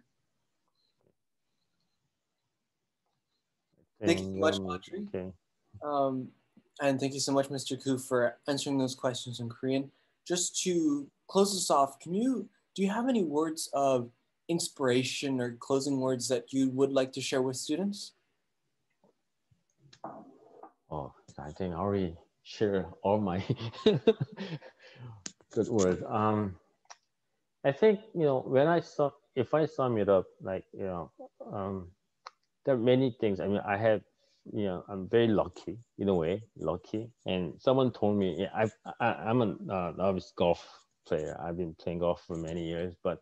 [4.04, 5.08] Thank you so much, 음, Audrey.
[5.08, 5.32] okay.
[5.84, 6.30] Um,
[6.82, 7.82] and thank you so much, Mr.
[7.82, 9.92] Koo, for answering those questions in Korean.
[10.26, 14.10] Just to close this off, can you do you have any words of
[14.49, 18.13] inspiration or closing words that you would like to share with students?
[20.91, 23.43] Oh, I think I already share all my
[25.53, 26.03] good words.
[26.07, 26.57] Um,
[27.65, 31.11] I think you know when I saw if I sum it up, like you know,
[31.53, 31.89] um,
[32.65, 33.41] there are many things.
[33.41, 34.03] I mean, I have
[34.53, 37.11] you know, I'm very lucky in a way, lucky.
[37.27, 38.69] And someone told me, yeah, I,
[39.01, 40.67] I I'm a uh, novice golf
[41.07, 41.39] player.
[41.43, 43.19] I've been playing golf for many years, but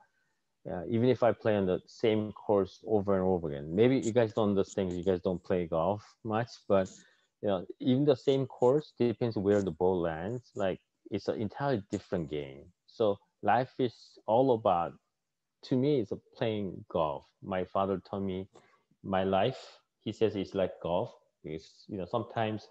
[0.67, 4.13] yeah, even if I play on the same course over and over again, maybe you
[4.13, 4.93] guys don't understand.
[4.93, 6.89] You guys don't play golf much, but
[7.43, 10.43] you know, even the same course depends where the ball lands.
[10.55, 10.75] Like
[11.11, 12.65] it's an entirely different game.
[12.87, 14.93] So life is all about,
[15.65, 17.27] to me, it's playing golf.
[17.43, 18.49] My father told me,
[19.03, 21.13] my life, he says, it's like golf.
[21.45, 22.69] It's you know sometimes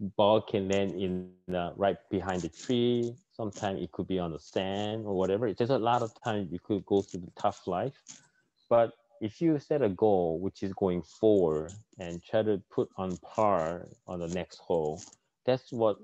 [0.00, 1.44] ball can land in the, uh,
[1.76, 3.14] right behind the tree.
[3.32, 5.52] Sometimes it could be on the sand or whatever.
[5.52, 7.94] There's a lot of times you could go through the tough life,
[8.68, 13.16] but if you set a goal which is going forward and try to put on
[13.18, 15.00] par on the next hole,
[15.46, 15.96] that's what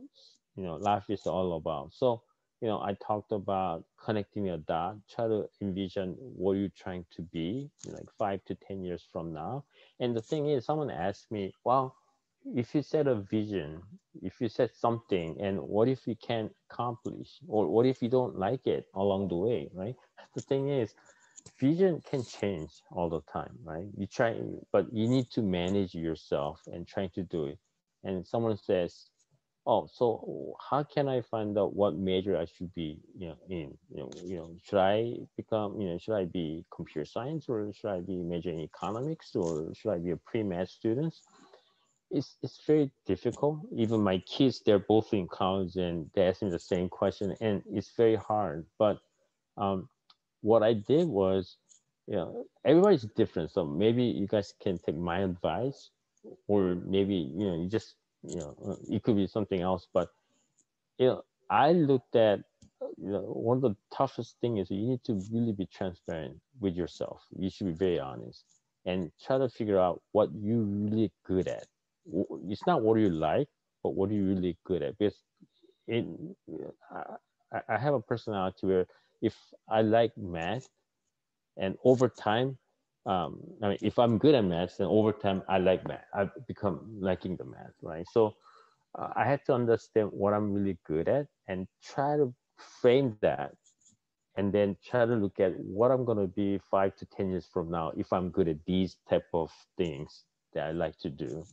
[0.57, 1.93] you know life is all about.
[1.95, 2.23] So
[2.61, 7.23] you know I talked about connecting a dot, try to envision what you're trying to
[7.23, 9.65] be like five to ten years from now.
[10.01, 11.95] And the thing is, someone asked me, well,
[12.45, 13.83] if you set a vision,
[14.23, 18.39] if you set something, and what if you can't accomplish, or what if you don't
[18.39, 19.97] like it along the way, right?
[20.35, 20.95] The thing is,
[21.59, 23.89] vision can change all the time, right?
[23.97, 24.41] You try,
[24.73, 27.59] but you need to manage yourself and trying to do it.
[28.05, 29.07] And someone says,
[29.67, 33.79] "Oh, so how can I find out what major I should be, you know, in?
[33.91, 37.73] You know, you know, should I become, you know, should I be computer science or
[37.73, 41.15] should I be major in economics or should I be a pre-med student?"
[42.11, 43.61] It's it's very difficult.
[43.77, 47.63] Even my kids, they're both in college and they ask me the same question, and
[47.73, 48.67] it's very hard.
[48.79, 48.99] But
[49.57, 49.89] um,
[50.43, 51.57] what I did was,
[52.07, 53.53] you know, everybody's different.
[53.53, 55.91] So maybe you guys can take my advice,
[56.49, 59.87] or maybe you know, you just you know, uh, it could be something else.
[59.93, 60.11] But
[60.99, 62.41] you know, I looked at
[62.99, 66.75] you know, one of the toughest thing is you need to really be transparent with
[66.75, 67.23] yourself.
[67.39, 68.45] You should be very honest
[68.87, 71.67] and try to figure out what you're really good at.
[72.49, 73.49] It's not what you like,
[73.83, 74.99] but what are you really good at?
[74.99, 75.23] Because
[75.89, 76.35] in,
[77.53, 78.87] I, I have a personality where
[79.23, 79.37] if
[79.69, 80.69] I like math,
[81.57, 82.59] and over time,
[83.07, 86.05] um, I mean, if I'm good at math, then over time I like math.
[86.15, 88.07] I become liking the math, right?
[88.13, 88.35] So
[88.99, 92.33] uh, I had to understand what I'm really good at and try to
[92.81, 93.55] frame that,
[94.37, 97.71] and then try to look at what I'm gonna be five to ten years from
[97.71, 101.45] now if I'm good at these type of things that I like to do.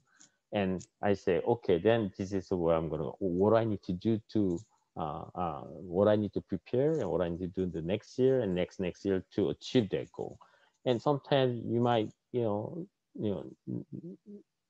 [0.53, 3.11] And I say, okay, then this is where I'm gonna.
[3.19, 4.59] What I need to do to
[4.97, 8.17] uh, uh, what I need to prepare and what I need to do the next
[8.17, 10.39] year and next next year to achieve that goal.
[10.85, 12.87] And sometimes you might, you know,
[13.19, 13.55] you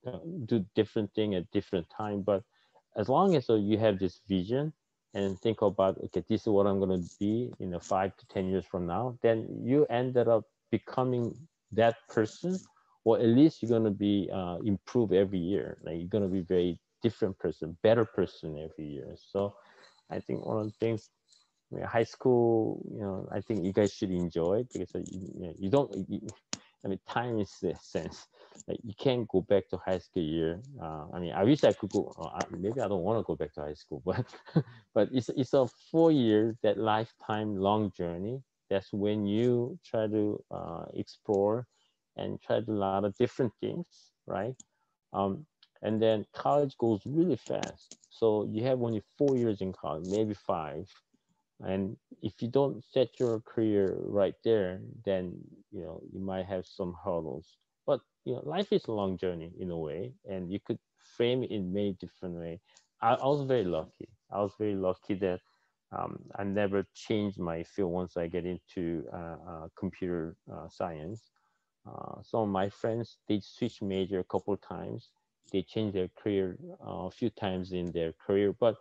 [0.04, 2.22] know, do different thing at different time.
[2.22, 2.44] But
[2.98, 4.74] as long as you have this vision
[5.14, 8.28] and think about, okay, this is what I'm going to be in a five to
[8.28, 11.36] ten years from now, then you ended up becoming
[11.72, 12.58] that person,
[13.08, 14.58] or at least you're to be uh,
[15.14, 15.78] every year.
[15.82, 19.16] Like you're to be very different person, better person every year.
[19.16, 19.55] So
[20.12, 21.10] I think one of the things,
[21.72, 25.22] I mean, high school, you know, I think you guys should enjoy it because you,
[25.36, 26.05] you, know, you don't.
[26.10, 26.20] You,
[26.84, 28.28] I mean, time is the sense.
[28.68, 30.60] Like you can't go back to high school year.
[30.82, 32.14] Uh, I mean, I wish I could go.
[32.20, 34.26] Uh, maybe I don't want to go back to high school, but
[34.93, 38.43] but it's it's a four year that lifetime long journey.
[38.70, 41.68] That's when you try to uh, explore
[42.18, 44.47] and tried a lot of different things, right?
[45.07, 45.45] Um,
[45.82, 47.91] and then college goes really fast.
[48.09, 50.88] So you have only four years in college, maybe five.
[51.61, 55.39] And if you don't set your career right there, then
[55.72, 57.57] you know you might have some hurdles.
[57.86, 61.43] But you know, life is a long journey in a way, and you could frame
[61.43, 62.59] it in many different ways.
[63.01, 64.09] I, I was very lucky.
[64.32, 65.39] I was very lucky that
[65.91, 71.32] um, I never changed my field once I get into uh, uh, computer uh, science.
[71.88, 75.10] Uh, some of my friends they switch major a couple times
[75.52, 78.54] they change their career uh, a few times in their career.
[78.54, 78.76] But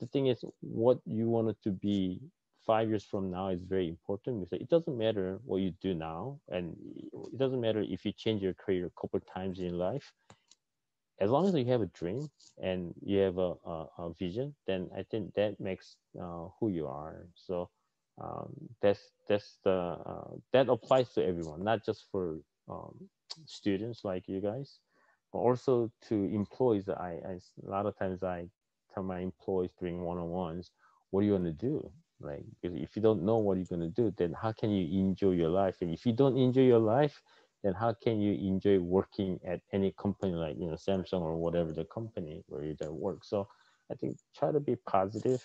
[0.00, 2.20] the thing is, what you wanted to be
[2.66, 6.40] five years from now is very important because it doesn't matter what you do now,
[6.48, 6.76] and
[7.32, 10.12] it doesn't matter if you change your career a couple times in life.
[11.20, 12.30] As long as you have a dream
[12.60, 16.86] and you have a, a, a vision, then I think that makes uh, who you
[16.88, 17.26] are.
[17.34, 17.70] So
[18.22, 22.94] um, that's that's the uh, that applies to everyone, not just for um,
[23.46, 24.78] students like you guys
[25.32, 27.32] but also to employees, I, I
[27.66, 28.48] a lot of times I
[28.92, 30.70] tell my employees during one-on-ones,
[31.10, 31.90] what are you to do?
[32.20, 35.32] Like, if you don't know what you're going to do, then how can you enjoy
[35.32, 35.76] your life?
[35.80, 37.20] And if you don't enjoy your life,
[37.64, 41.72] then how can you enjoy working at any company like you know Samsung or whatever
[41.72, 43.24] the company where you work?
[43.24, 43.48] So
[43.90, 45.42] I think try to be positive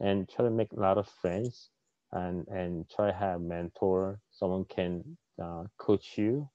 [0.00, 1.70] and try to make a lot of friends
[2.12, 4.20] and and try to have mentor.
[4.30, 6.48] Someone can uh, coach you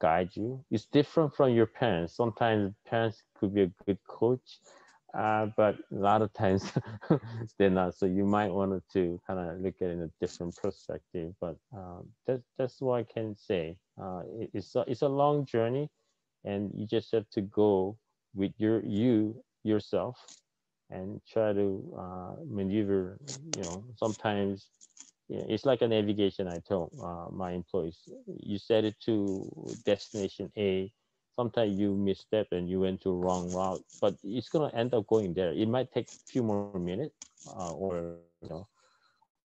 [0.00, 0.64] guide you.
[0.70, 2.14] It's different from your parents.
[2.16, 4.58] Sometimes parents could be a good coach,
[5.16, 6.72] uh, but a lot of times
[7.58, 7.94] they're not.
[7.94, 11.34] So you might want to kind of look at it in a different perspective.
[11.40, 13.78] But um, that, that's what I can say.
[14.00, 15.88] Uh, it, it's a, it's a long journey,
[16.44, 17.96] and you just have to go
[18.34, 20.18] with your you yourself
[20.90, 23.18] and try to uh, maneuver.
[23.56, 24.68] You know, sometimes
[25.28, 26.48] it's like a navigation.
[26.48, 30.92] I tell uh, my employees, you set it to destination A.
[31.30, 35.34] Sometimes you misstep and you went to wrong route, but it's gonna end up going
[35.34, 35.52] there.
[35.52, 38.22] It might take a few more minutes uh, or you know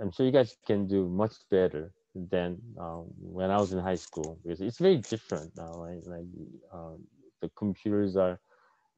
[0.00, 3.96] I'm sure you guys can do much better than um, when I was in high
[3.96, 5.86] school because it's very different now.
[6.06, 6.24] Like
[6.72, 6.98] um,
[7.40, 8.40] the computers are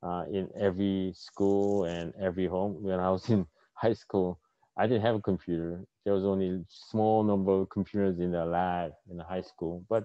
[0.02, 2.82] uh, in every school and every home.
[2.82, 4.40] When I was in high school,
[4.76, 5.84] I didn't have a computer.
[6.04, 9.84] There was only small number of computers in the lab in the high school.
[9.88, 10.04] But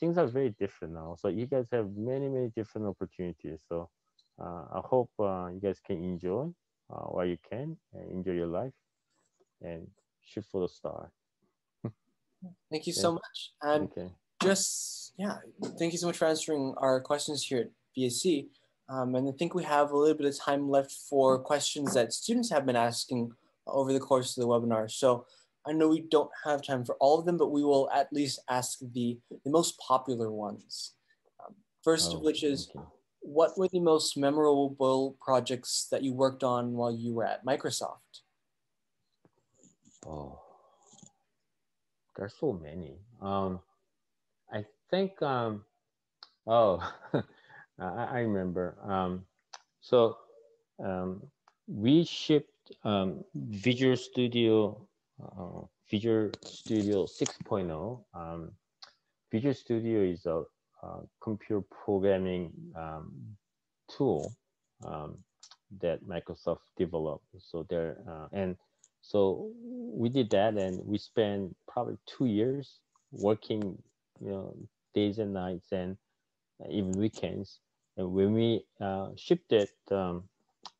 [0.00, 1.16] things are very different now.
[1.18, 3.60] So you guys have many many different opportunities.
[3.68, 3.88] So
[4.40, 6.48] uh, I hope uh, you guys can enjoy
[6.90, 8.72] uh, while you can and enjoy your life
[9.62, 9.86] and
[10.22, 11.10] shoot for the star.
[12.70, 13.00] Thank you yeah.
[13.00, 13.50] so much.
[13.62, 14.08] And okay.
[14.42, 15.36] just, yeah,
[15.78, 18.48] thank you so much for answering our questions here at VSE.
[18.88, 22.12] Um, and I think we have a little bit of time left for questions that
[22.12, 23.32] students have been asking
[23.66, 24.90] over the course of the webinar.
[24.90, 25.26] So
[25.66, 28.38] I know we don't have time for all of them, but we will at least
[28.48, 30.94] ask the, the most popular ones.
[31.44, 32.84] Um, first oh, of which is, okay.
[33.20, 38.22] what were the most memorable projects that you worked on while you were at Microsoft?
[40.06, 40.38] Oh,
[42.16, 42.98] there's so many.
[43.20, 43.60] Um,
[44.52, 45.64] I think, um,
[46.46, 46.80] oh,
[47.78, 48.76] I, I, remember.
[48.84, 49.24] Um,
[49.80, 50.16] so
[50.82, 51.22] um,
[51.66, 54.86] we shipped um, Visual Studio,
[55.22, 58.04] uh, Visual Studio 6.0.
[58.14, 58.52] Um,
[59.30, 60.42] Visual Studio is a,
[60.82, 62.52] a computer programming
[63.88, 64.32] tool
[65.80, 67.24] that Microsoft developed.
[67.38, 68.56] So there, uh, and
[69.06, 69.52] so
[69.94, 72.80] we did that and we spent probably two years
[73.12, 73.80] working,
[74.20, 74.56] you know,
[74.94, 75.96] days and nights and
[76.68, 77.60] even weekends.
[77.96, 80.24] And when we uh, shipped it, um,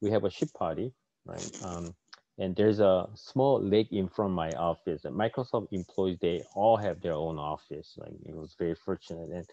[0.01, 0.93] we have a ship party,
[1.25, 1.51] right?
[1.65, 1.95] Um,
[2.39, 5.05] and there's a small lake in front of my office.
[5.05, 7.95] And Microsoft employees, they all have their own office.
[7.97, 9.31] Like it was very fortunate.
[9.31, 9.47] And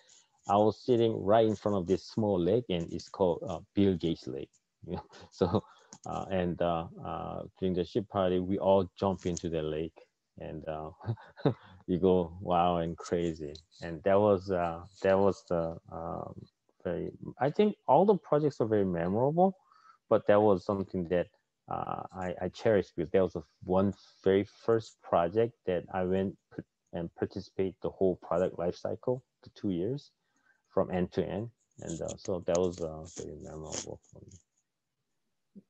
[0.50, 3.96] I was sitting right in front of this small lake, and it's called uh, Bill
[3.96, 4.50] Gates Lake.
[4.86, 5.04] You know?
[5.32, 5.64] So
[6.30, 9.98] and uh, uh, during the ship party, we all jump into the lake
[10.40, 10.90] and uh,
[11.88, 13.54] you go wow and crazy.
[13.82, 16.34] And that was uh, that was the um,
[16.84, 17.12] very.
[17.40, 19.58] I think all the projects are very memorable,
[20.10, 21.28] but that was something that
[21.72, 26.36] uh, I, I cherish because that was a one very first project that I went
[26.94, 30.12] and participate the whole product life cycle for two years
[30.70, 31.50] from end to end.
[31.82, 32.78] And so that was
[33.18, 34.38] very memorable for me.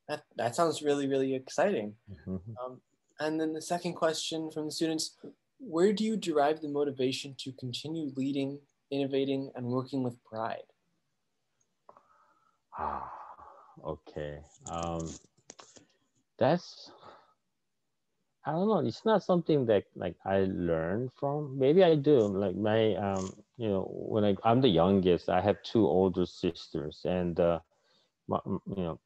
[0.07, 1.95] That, that sounds really, really exciting.
[2.11, 2.53] Mm-hmm.
[2.63, 2.81] Um,
[3.19, 5.15] and then the second question from the students,
[5.59, 8.59] where do you derive the motivation to continue leading,
[8.91, 10.67] innovating, and working with pride?
[12.77, 13.09] Ah,
[13.85, 14.39] okay.
[14.69, 15.09] Um,
[16.37, 16.91] that's,
[18.45, 18.79] I don't know.
[18.79, 21.57] It's not something that like I learned from.
[21.57, 22.19] Maybe I do.
[22.19, 27.05] Like my, um, you know, when I, I'm the youngest, I have two older sisters,
[27.05, 27.59] and uh,
[28.27, 28.99] my, you know,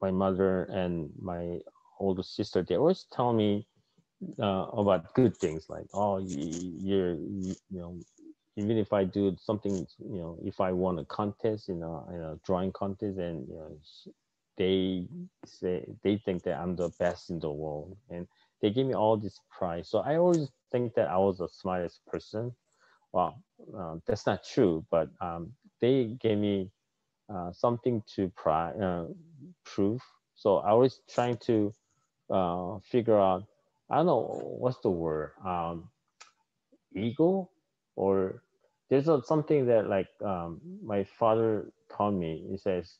[0.00, 1.58] my mother and my
[2.00, 3.66] older sister, they always tell me
[4.42, 7.96] uh, about good things like, oh, you're, you, you know,
[8.56, 12.20] even if I do something, you know, if I won a contest in a, in
[12.20, 13.78] a drawing contest and, you know,
[14.56, 15.06] they
[15.46, 18.26] say, they think that I'm the best in the world and
[18.60, 19.88] they give me all this prize.
[19.88, 22.52] So I always think that I was the smartest person.
[23.12, 23.42] Well,
[23.76, 26.70] uh, that's not true, but um, they gave me
[27.32, 29.06] uh, something to pri- uh,
[29.64, 30.00] prove.
[30.34, 31.74] So I was trying to
[32.30, 33.44] uh, figure out,
[33.90, 35.32] I don't know, what's the word?
[35.44, 35.90] Um,
[36.94, 37.50] ego
[37.96, 38.42] or
[38.90, 42.46] there's a, something that like um, my father taught me.
[42.50, 42.98] He says,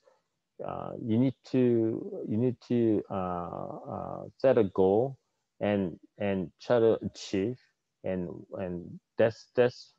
[0.66, 5.18] uh, you need to you need to uh, set a goal
[5.61, 7.59] and and try to achieve
[8.05, 8.28] and
[8.59, 9.95] and that's that's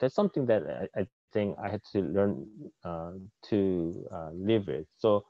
[0.00, 0.62] that's something that
[0.96, 2.46] I, I thing I had to learn
[2.84, 3.12] uh,
[3.50, 4.86] to uh, live it.
[4.98, 5.24] So,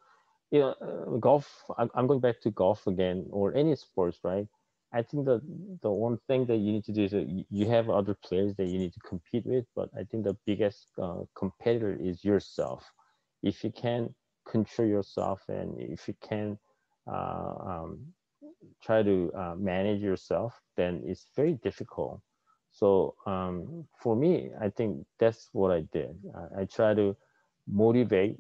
[0.51, 1.65] you know, uh, golf.
[1.79, 4.47] I'm going back to golf again, or any sports, right?
[4.93, 5.41] I think the
[5.83, 7.13] the one thing that you need to do is
[7.51, 10.91] you have other players that you need to compete with, but I think the biggest
[11.01, 12.85] uh, competitor is yourself.
[13.43, 14.15] If you can
[14.47, 16.59] control yourself and if you can
[17.07, 17.99] uh, um,
[18.83, 22.21] try to uh, manage yourself, then it's very difficult
[22.71, 26.17] so um, for me, I think that's what I did.
[26.35, 27.17] I, I try to
[27.67, 28.37] motivate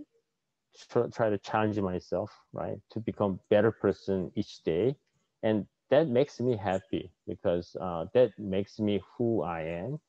[0.86, 4.96] try to challenge myself, right, to become better person each day,
[5.42, 10.00] and that makes me happy because uh, that makes me who I am,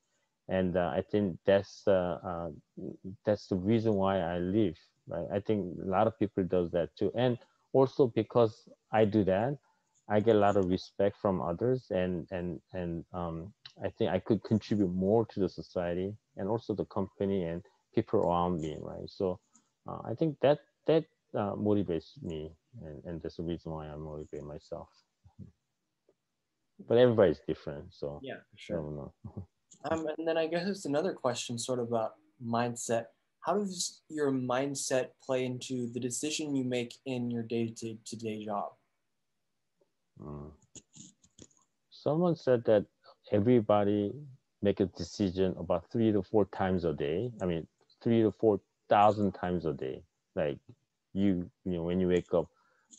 [0.48, 2.50] and uh, I think that's uh,
[3.24, 4.76] that's the reason why I live,
[5.08, 5.26] right?
[5.32, 7.38] I think a lot of people does that too, and
[7.72, 9.56] also because I do that,
[10.08, 13.52] I get a lot of respect from others, and and and um,
[13.82, 17.62] I think I could contribute more to the society and also the company and
[17.94, 19.08] people around me, right?
[19.08, 19.40] So
[19.88, 21.04] uh, I think that that
[21.34, 22.52] uh, motivates me,
[22.82, 24.88] and, and that's the reason why I motivate myself.
[26.88, 28.76] But everybody's different, so Yeah, for I sure.
[28.76, 29.12] don't know.
[29.90, 32.12] Um, and then I guess it's another question, sort of about
[32.44, 33.06] mindset.
[33.40, 38.72] How does your mindset play into the decision you make in your day-to-day job?
[40.20, 40.50] Mm.
[41.90, 42.84] Someone said that
[43.32, 44.12] everybody
[44.60, 47.32] make a decision about three to four times a day.
[47.40, 47.66] I mean,
[48.02, 48.60] three to four
[48.90, 50.04] thousand times a day.
[50.36, 50.60] Like
[51.14, 52.48] you, you know, when you wake up,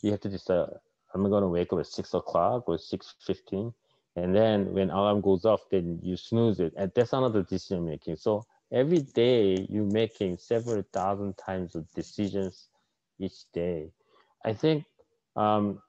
[0.02, 0.70] you have to decide:
[1.14, 3.74] Am I going to wake up at six o'clock or six fifteen?
[4.16, 8.16] And then when alarm goes off, then you snooze it, and that's another decision making.
[8.16, 12.68] So every day you're making several thousand times of decisions
[13.20, 13.92] each day.
[14.44, 14.84] I think
[15.36, 15.82] um,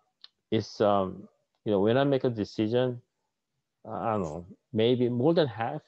[0.51, 1.29] it's um,
[1.65, 3.01] you know when I make a decision,
[3.85, 5.81] I don't know, maybe more than half,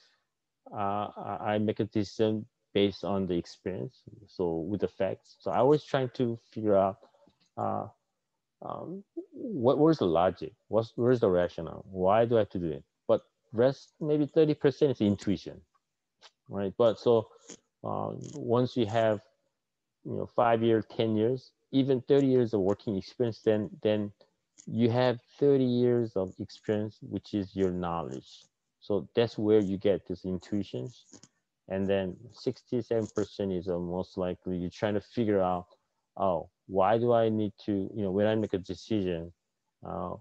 [0.73, 2.45] uh, I I make a decision
[2.75, 5.37] based on the experience, so with the facts.
[5.41, 6.97] So I always trying to figure out
[7.57, 7.87] uh,
[8.63, 9.03] um,
[9.33, 12.85] what where's the logic, what's where's the rationale, why do I have to do it?
[13.07, 13.21] But
[13.53, 15.61] rest maybe thirty percent is intuition,
[16.49, 16.73] right?
[16.77, 17.29] But so
[17.83, 19.21] uh, once you have
[20.05, 24.11] you know five years, ten years, even thirty years of working experience, then then
[24.67, 28.45] you have 30 years of experience, which is your knowledge.
[28.81, 31.05] So that's where you get these intuitions.
[31.67, 35.65] And then 67% is uh, most likely you're trying to figure out,
[36.17, 39.31] oh, why do I need to, you know, when I make a decision,
[39.85, 40.15] uh,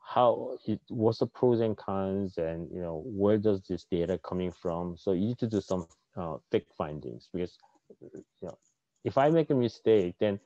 [0.00, 4.52] how, it, what's the pros and cons and, you know, where does this data coming
[4.52, 4.96] from?
[4.96, 5.86] So you need to do some
[6.16, 7.58] uh, fact findings because,
[8.00, 8.58] you know,
[9.02, 10.38] if I make a mistake, then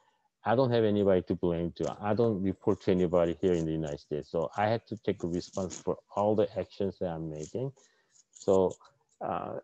[0.45, 1.97] I don't have anybody to blame to.
[2.01, 4.31] I don't report to anybody here in the United States.
[4.31, 7.73] So I have to take a response for all the actions that I'm making.
[8.39, 8.77] So
[9.21, 9.55] uh,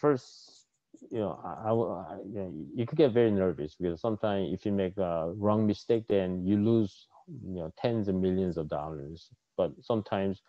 [0.00, 0.66] first,
[1.10, 4.72] you know, I, I, you, know, you could get very nervous because sometimes if you
[4.72, 9.28] make a wrong mistake, then you lose, you know, tens of millions of dollars.
[9.56, 10.40] But sometimes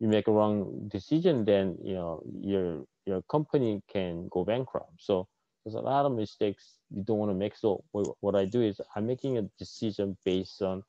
[0.00, 4.94] you make a wrong decision, then you know your your company can go bankrupt.
[4.98, 5.28] So
[5.64, 7.56] there's a lot of mistakes you don't want to make.
[7.56, 10.82] So what, what I do is I'm making a decision based on.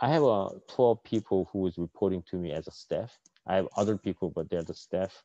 [0.00, 3.18] I have uh, 12 people who is reporting to me as a staff.
[3.46, 5.24] I have other people, but they're the staff,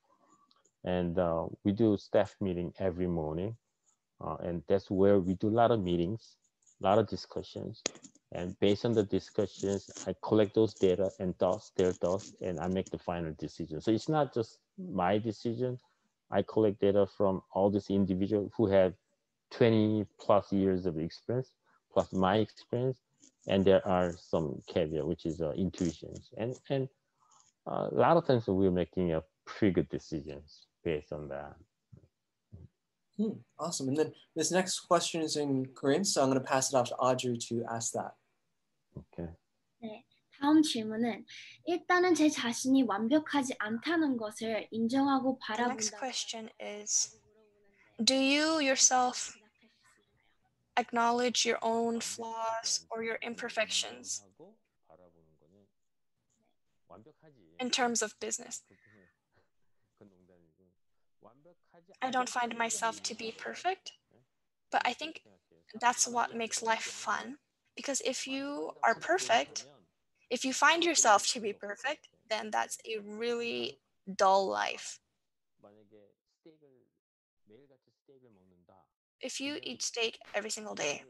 [0.84, 3.58] and uh, we do staff meeting every morning,
[4.22, 6.38] uh, and that's where we do a lot of meetings,
[6.82, 7.86] a lot of discussions,
[8.32, 12.68] and based on the discussions, I collect those data and thoughts, their thoughts, and I
[12.68, 13.82] make the final decision.
[13.82, 15.80] So it's not just my decision.
[16.32, 18.94] I collect data from all these individuals who have
[19.52, 21.54] 20 plus years of experience,
[21.94, 23.02] plus my experience,
[23.48, 26.32] and there are some caveat, which is uh, intuitions.
[26.38, 26.90] And and
[27.68, 31.55] uh, a lot of times we're making a pretty good decisions based on that.
[33.17, 33.89] Hmm, awesome.
[33.89, 36.89] And then this next question is in Korean, so I'm going to pass it off
[36.89, 38.13] to Audrey to ask that.
[38.97, 39.29] Okay.
[40.43, 41.25] 다음 질문은
[41.67, 45.99] 일단은 제 자신이 완벽하지 않다는 것을 인정하고 The next 바라본다.
[45.99, 47.21] question is
[48.03, 49.39] Do you yourself
[50.77, 54.25] acknowledge your own flaws or your imperfections
[57.61, 58.65] in terms of business?
[62.02, 63.94] I don't find myself to be perfect,
[64.72, 65.24] but I think
[65.80, 67.40] that's what makes life fun.
[67.76, 69.68] Because if you are perfect,
[70.30, 73.80] if you find yourself to be perfect, then that's a really
[74.16, 75.00] dull life.
[79.22, 81.04] If you eat steak every single day,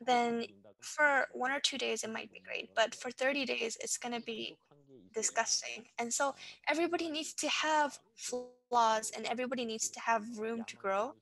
[0.00, 0.46] then
[0.80, 4.14] for one or two days it might be great, but for 30 days it's going
[4.14, 4.56] to be
[5.16, 5.84] disgusting.
[5.98, 6.34] And so
[6.68, 11.14] everybody needs to have flaws and everybody needs to have room to grow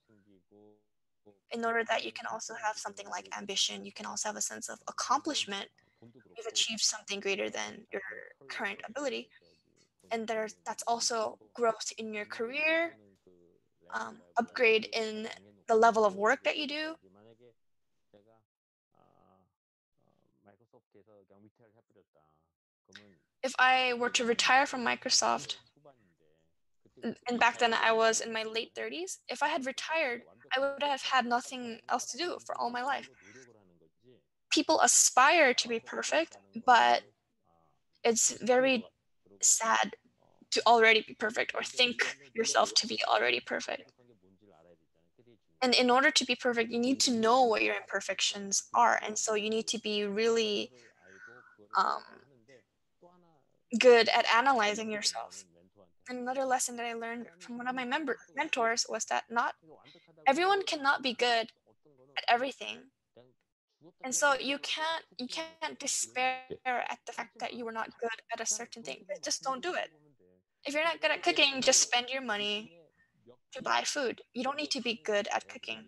[1.53, 3.85] in order that you can also have something like ambition.
[3.85, 5.69] You can also have a sense of accomplishment.
[6.37, 8.03] You've achieved something greater than your
[8.51, 9.29] current ability.
[10.11, 12.97] And there's that's also growth in your career,
[13.95, 15.29] um, upgrade in
[15.69, 16.95] the level of work that you do.
[23.45, 25.59] If I were to retire from Microsoft,
[27.29, 29.21] and back then I was in my late 30s.
[29.29, 30.23] If I had retired,
[30.57, 33.11] I would have had nothing else to do for all my life.
[34.51, 37.03] People aspire to be perfect, but
[38.05, 38.85] it's very
[39.43, 39.95] sad
[40.53, 43.93] to already be perfect or think yourself to be already perfect.
[45.63, 48.99] And in order to be perfect, you need to know what your imperfections are.
[49.03, 50.71] And so you need to be really
[51.77, 52.03] um,
[53.79, 55.45] good at analyzing yourself.
[56.09, 59.55] And another lesson that I learned from one of my member mentors was that not
[60.27, 61.51] everyone cannot be good
[62.17, 62.79] at everything.
[64.03, 68.19] And so you can't you can't despair at the fact that you were not good
[68.33, 69.05] at a certain thing.
[69.23, 69.91] Just don't do it.
[70.67, 72.81] If you're not good at cooking, just spend your money
[73.53, 74.21] to buy food.
[74.35, 75.85] You don't need to be good at cooking.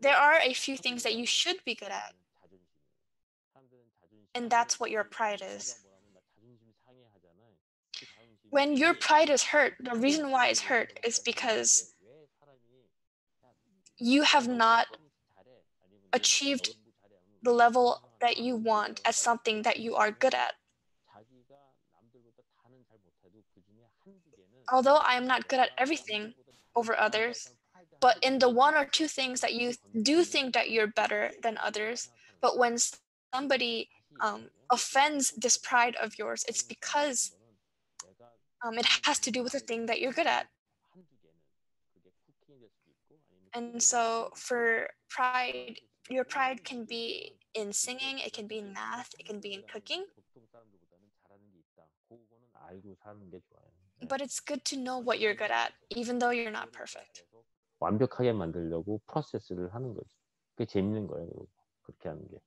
[0.00, 2.14] There are a few things that you should be good at.
[4.34, 5.76] And that's what your pride is.
[8.50, 11.94] When your pride is hurt, the reason why it's hurt is because
[13.98, 14.86] you have not
[16.12, 16.70] achieved
[17.42, 20.54] the level that you want at something that you are good at.
[24.70, 26.34] Although I am not good at everything
[26.74, 27.50] over others,
[28.00, 31.58] but in the one or two things that you do think that you're better than
[31.58, 32.08] others,
[32.40, 32.76] but when
[33.34, 33.88] somebody
[34.20, 37.32] um, offends this pride of yours, it's because
[38.63, 40.47] um, it has to do with the thing that you're good at.
[43.53, 49.13] And so for pride, your pride can be in singing, it can be in math,
[49.19, 50.05] it can be in cooking.
[54.07, 57.23] But it's good to know what you're good at, even though you're not perfect.
[57.79, 60.07] 완벽하게 만들려고 프로세스를 하는 거지.
[60.55, 61.29] 그게 재밌는 거예요.
[61.81, 62.37] 그렇게 하는 게.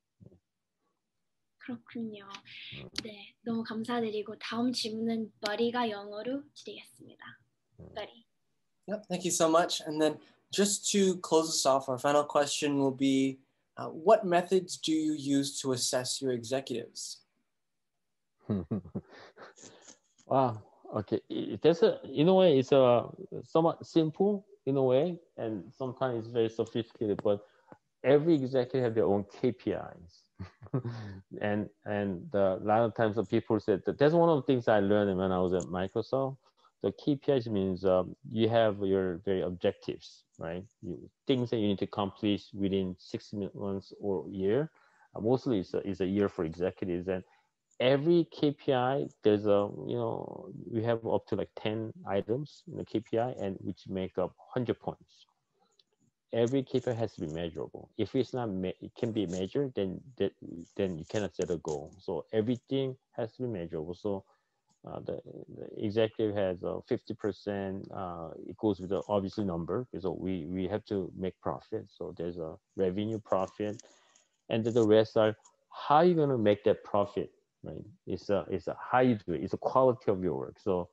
[1.66, 2.28] 그렇군요.
[3.03, 7.39] 네, 너무 감사드리고 다음 질문은 머리가 영어로 드리겠습니다.
[7.93, 8.26] 머리.
[8.88, 9.82] Yep, thank you so much.
[9.86, 10.18] And then
[10.51, 13.39] just to close us off, our final question will be,
[13.78, 17.22] uh, what methods do you use to assess your executives?
[20.26, 20.62] wow.
[20.95, 21.22] Okay.
[21.62, 23.05] That's a, in a way, it's a
[23.43, 27.22] somewhat simple in a way, and sometimes it's very sophisticated.
[27.24, 27.45] But
[28.03, 30.24] every executive have their own KPIs.
[31.42, 34.68] and and a lot of times the people said that that's one of the things
[34.68, 36.38] I learned when I was at Microsoft.
[36.84, 40.64] The KPIs means um, you have your very objectives, right?
[40.82, 44.72] You, things that you need to accomplish within six months or year.
[45.16, 47.24] Uh, mostly, it's a, it's a year for executives, and
[47.80, 52.86] every KPI there's a you know we have up to like ten items in the
[52.86, 55.26] KPI, and which make up hundred points
[56.34, 57.90] every KPI has to be measurable.
[57.98, 60.32] If it's not, it can be measured, then that
[60.78, 61.94] then you cannot set a goal.
[62.00, 63.96] So everything has to be measurable.
[63.96, 64.24] So
[64.88, 65.22] uh, the,
[65.58, 69.88] the, executive has a 50%, uh, it goes with the obviously number.
[70.00, 71.86] So we, we have to make profit.
[71.96, 73.84] So there's a revenue profit.
[74.50, 75.36] And the rest are
[75.70, 77.32] how you going to make that profit,
[77.64, 77.84] right?
[78.08, 79.44] It's a, it's a how you do it.
[79.44, 80.58] It's a quality of your work.
[80.60, 80.90] So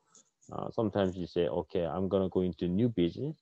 [0.51, 3.35] uh, sometimes you say, okay, I'm going to go into new business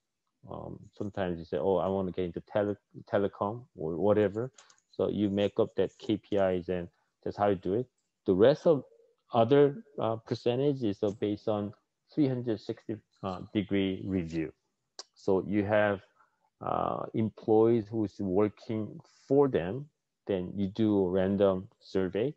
[0.49, 2.75] um, sometimes you say, oh, I want to get into tele
[3.11, 4.51] telecom or whatever.
[4.91, 6.87] So you make up that KPIs and
[7.23, 7.87] that's how you do it.
[8.25, 8.83] The rest of
[9.33, 11.73] other uh, percentage is uh, based on
[12.13, 14.53] 360 uh, degree review.
[15.13, 16.01] So you have
[16.61, 19.89] uh, employees who's working for them,
[20.27, 22.33] then you do a random survey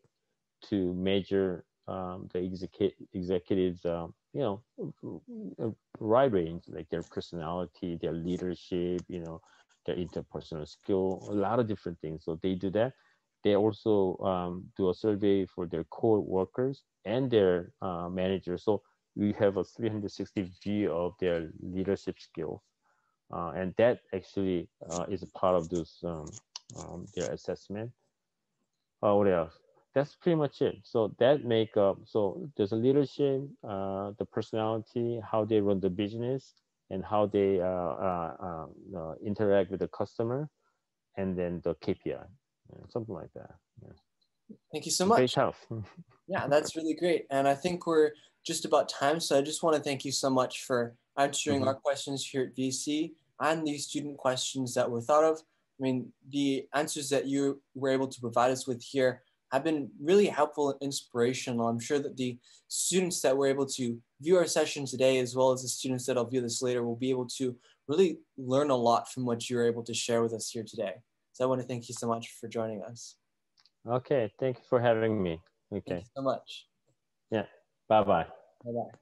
[0.68, 4.62] to measure um, the execu executives um, you know,
[5.58, 9.40] a wide range, like their personality, their leadership, you know,
[9.86, 12.24] their interpersonal skill, a lot of different things.
[12.24, 12.92] So they do that.
[13.44, 18.64] They also um, do a survey for their co-workers and their uh, managers.
[18.64, 18.82] So
[19.16, 22.60] we have a 360 view of their leadership skills.
[23.32, 26.26] Uh, and that actually uh, is a part of this um,
[26.76, 27.90] um, their assessment.
[29.02, 29.60] Uh, what else?
[29.94, 30.76] That's pretty much it.
[30.84, 35.90] So that make up, so there's a leadership, uh, the personality, how they run the
[35.90, 36.54] business,
[36.90, 40.48] and how they uh, uh, um, interact with the customer,
[41.16, 43.54] and then the KPI, yeah, something like that.
[43.82, 43.92] Yeah.
[44.72, 45.36] Thank you so much.
[46.32, 47.26] Yeah, that's really great.
[47.32, 48.12] And I think we're
[48.46, 49.18] just about time.
[49.18, 51.68] So I just want to thank you so much for answering mm -hmm.
[51.68, 55.40] our questions here at VC and these student questions that were thought of.
[55.40, 59.22] I mean, the answers that you were able to provide us with here
[59.52, 61.68] have been really helpful and inspirational.
[61.68, 62.38] I'm sure that the
[62.68, 66.26] students that were able to view our session today, as well as the students that'll
[66.26, 67.56] view this later, will be able to
[67.88, 70.94] really learn a lot from what you're able to share with us here today.
[71.32, 73.16] So I want to thank you so much for joining us.
[73.88, 75.40] Okay, thank you for having me.
[75.72, 75.82] Okay.
[75.88, 76.66] Thank you so much.
[77.30, 77.46] Yeah,
[77.88, 78.26] bye-bye.
[78.64, 78.98] Bye-bye.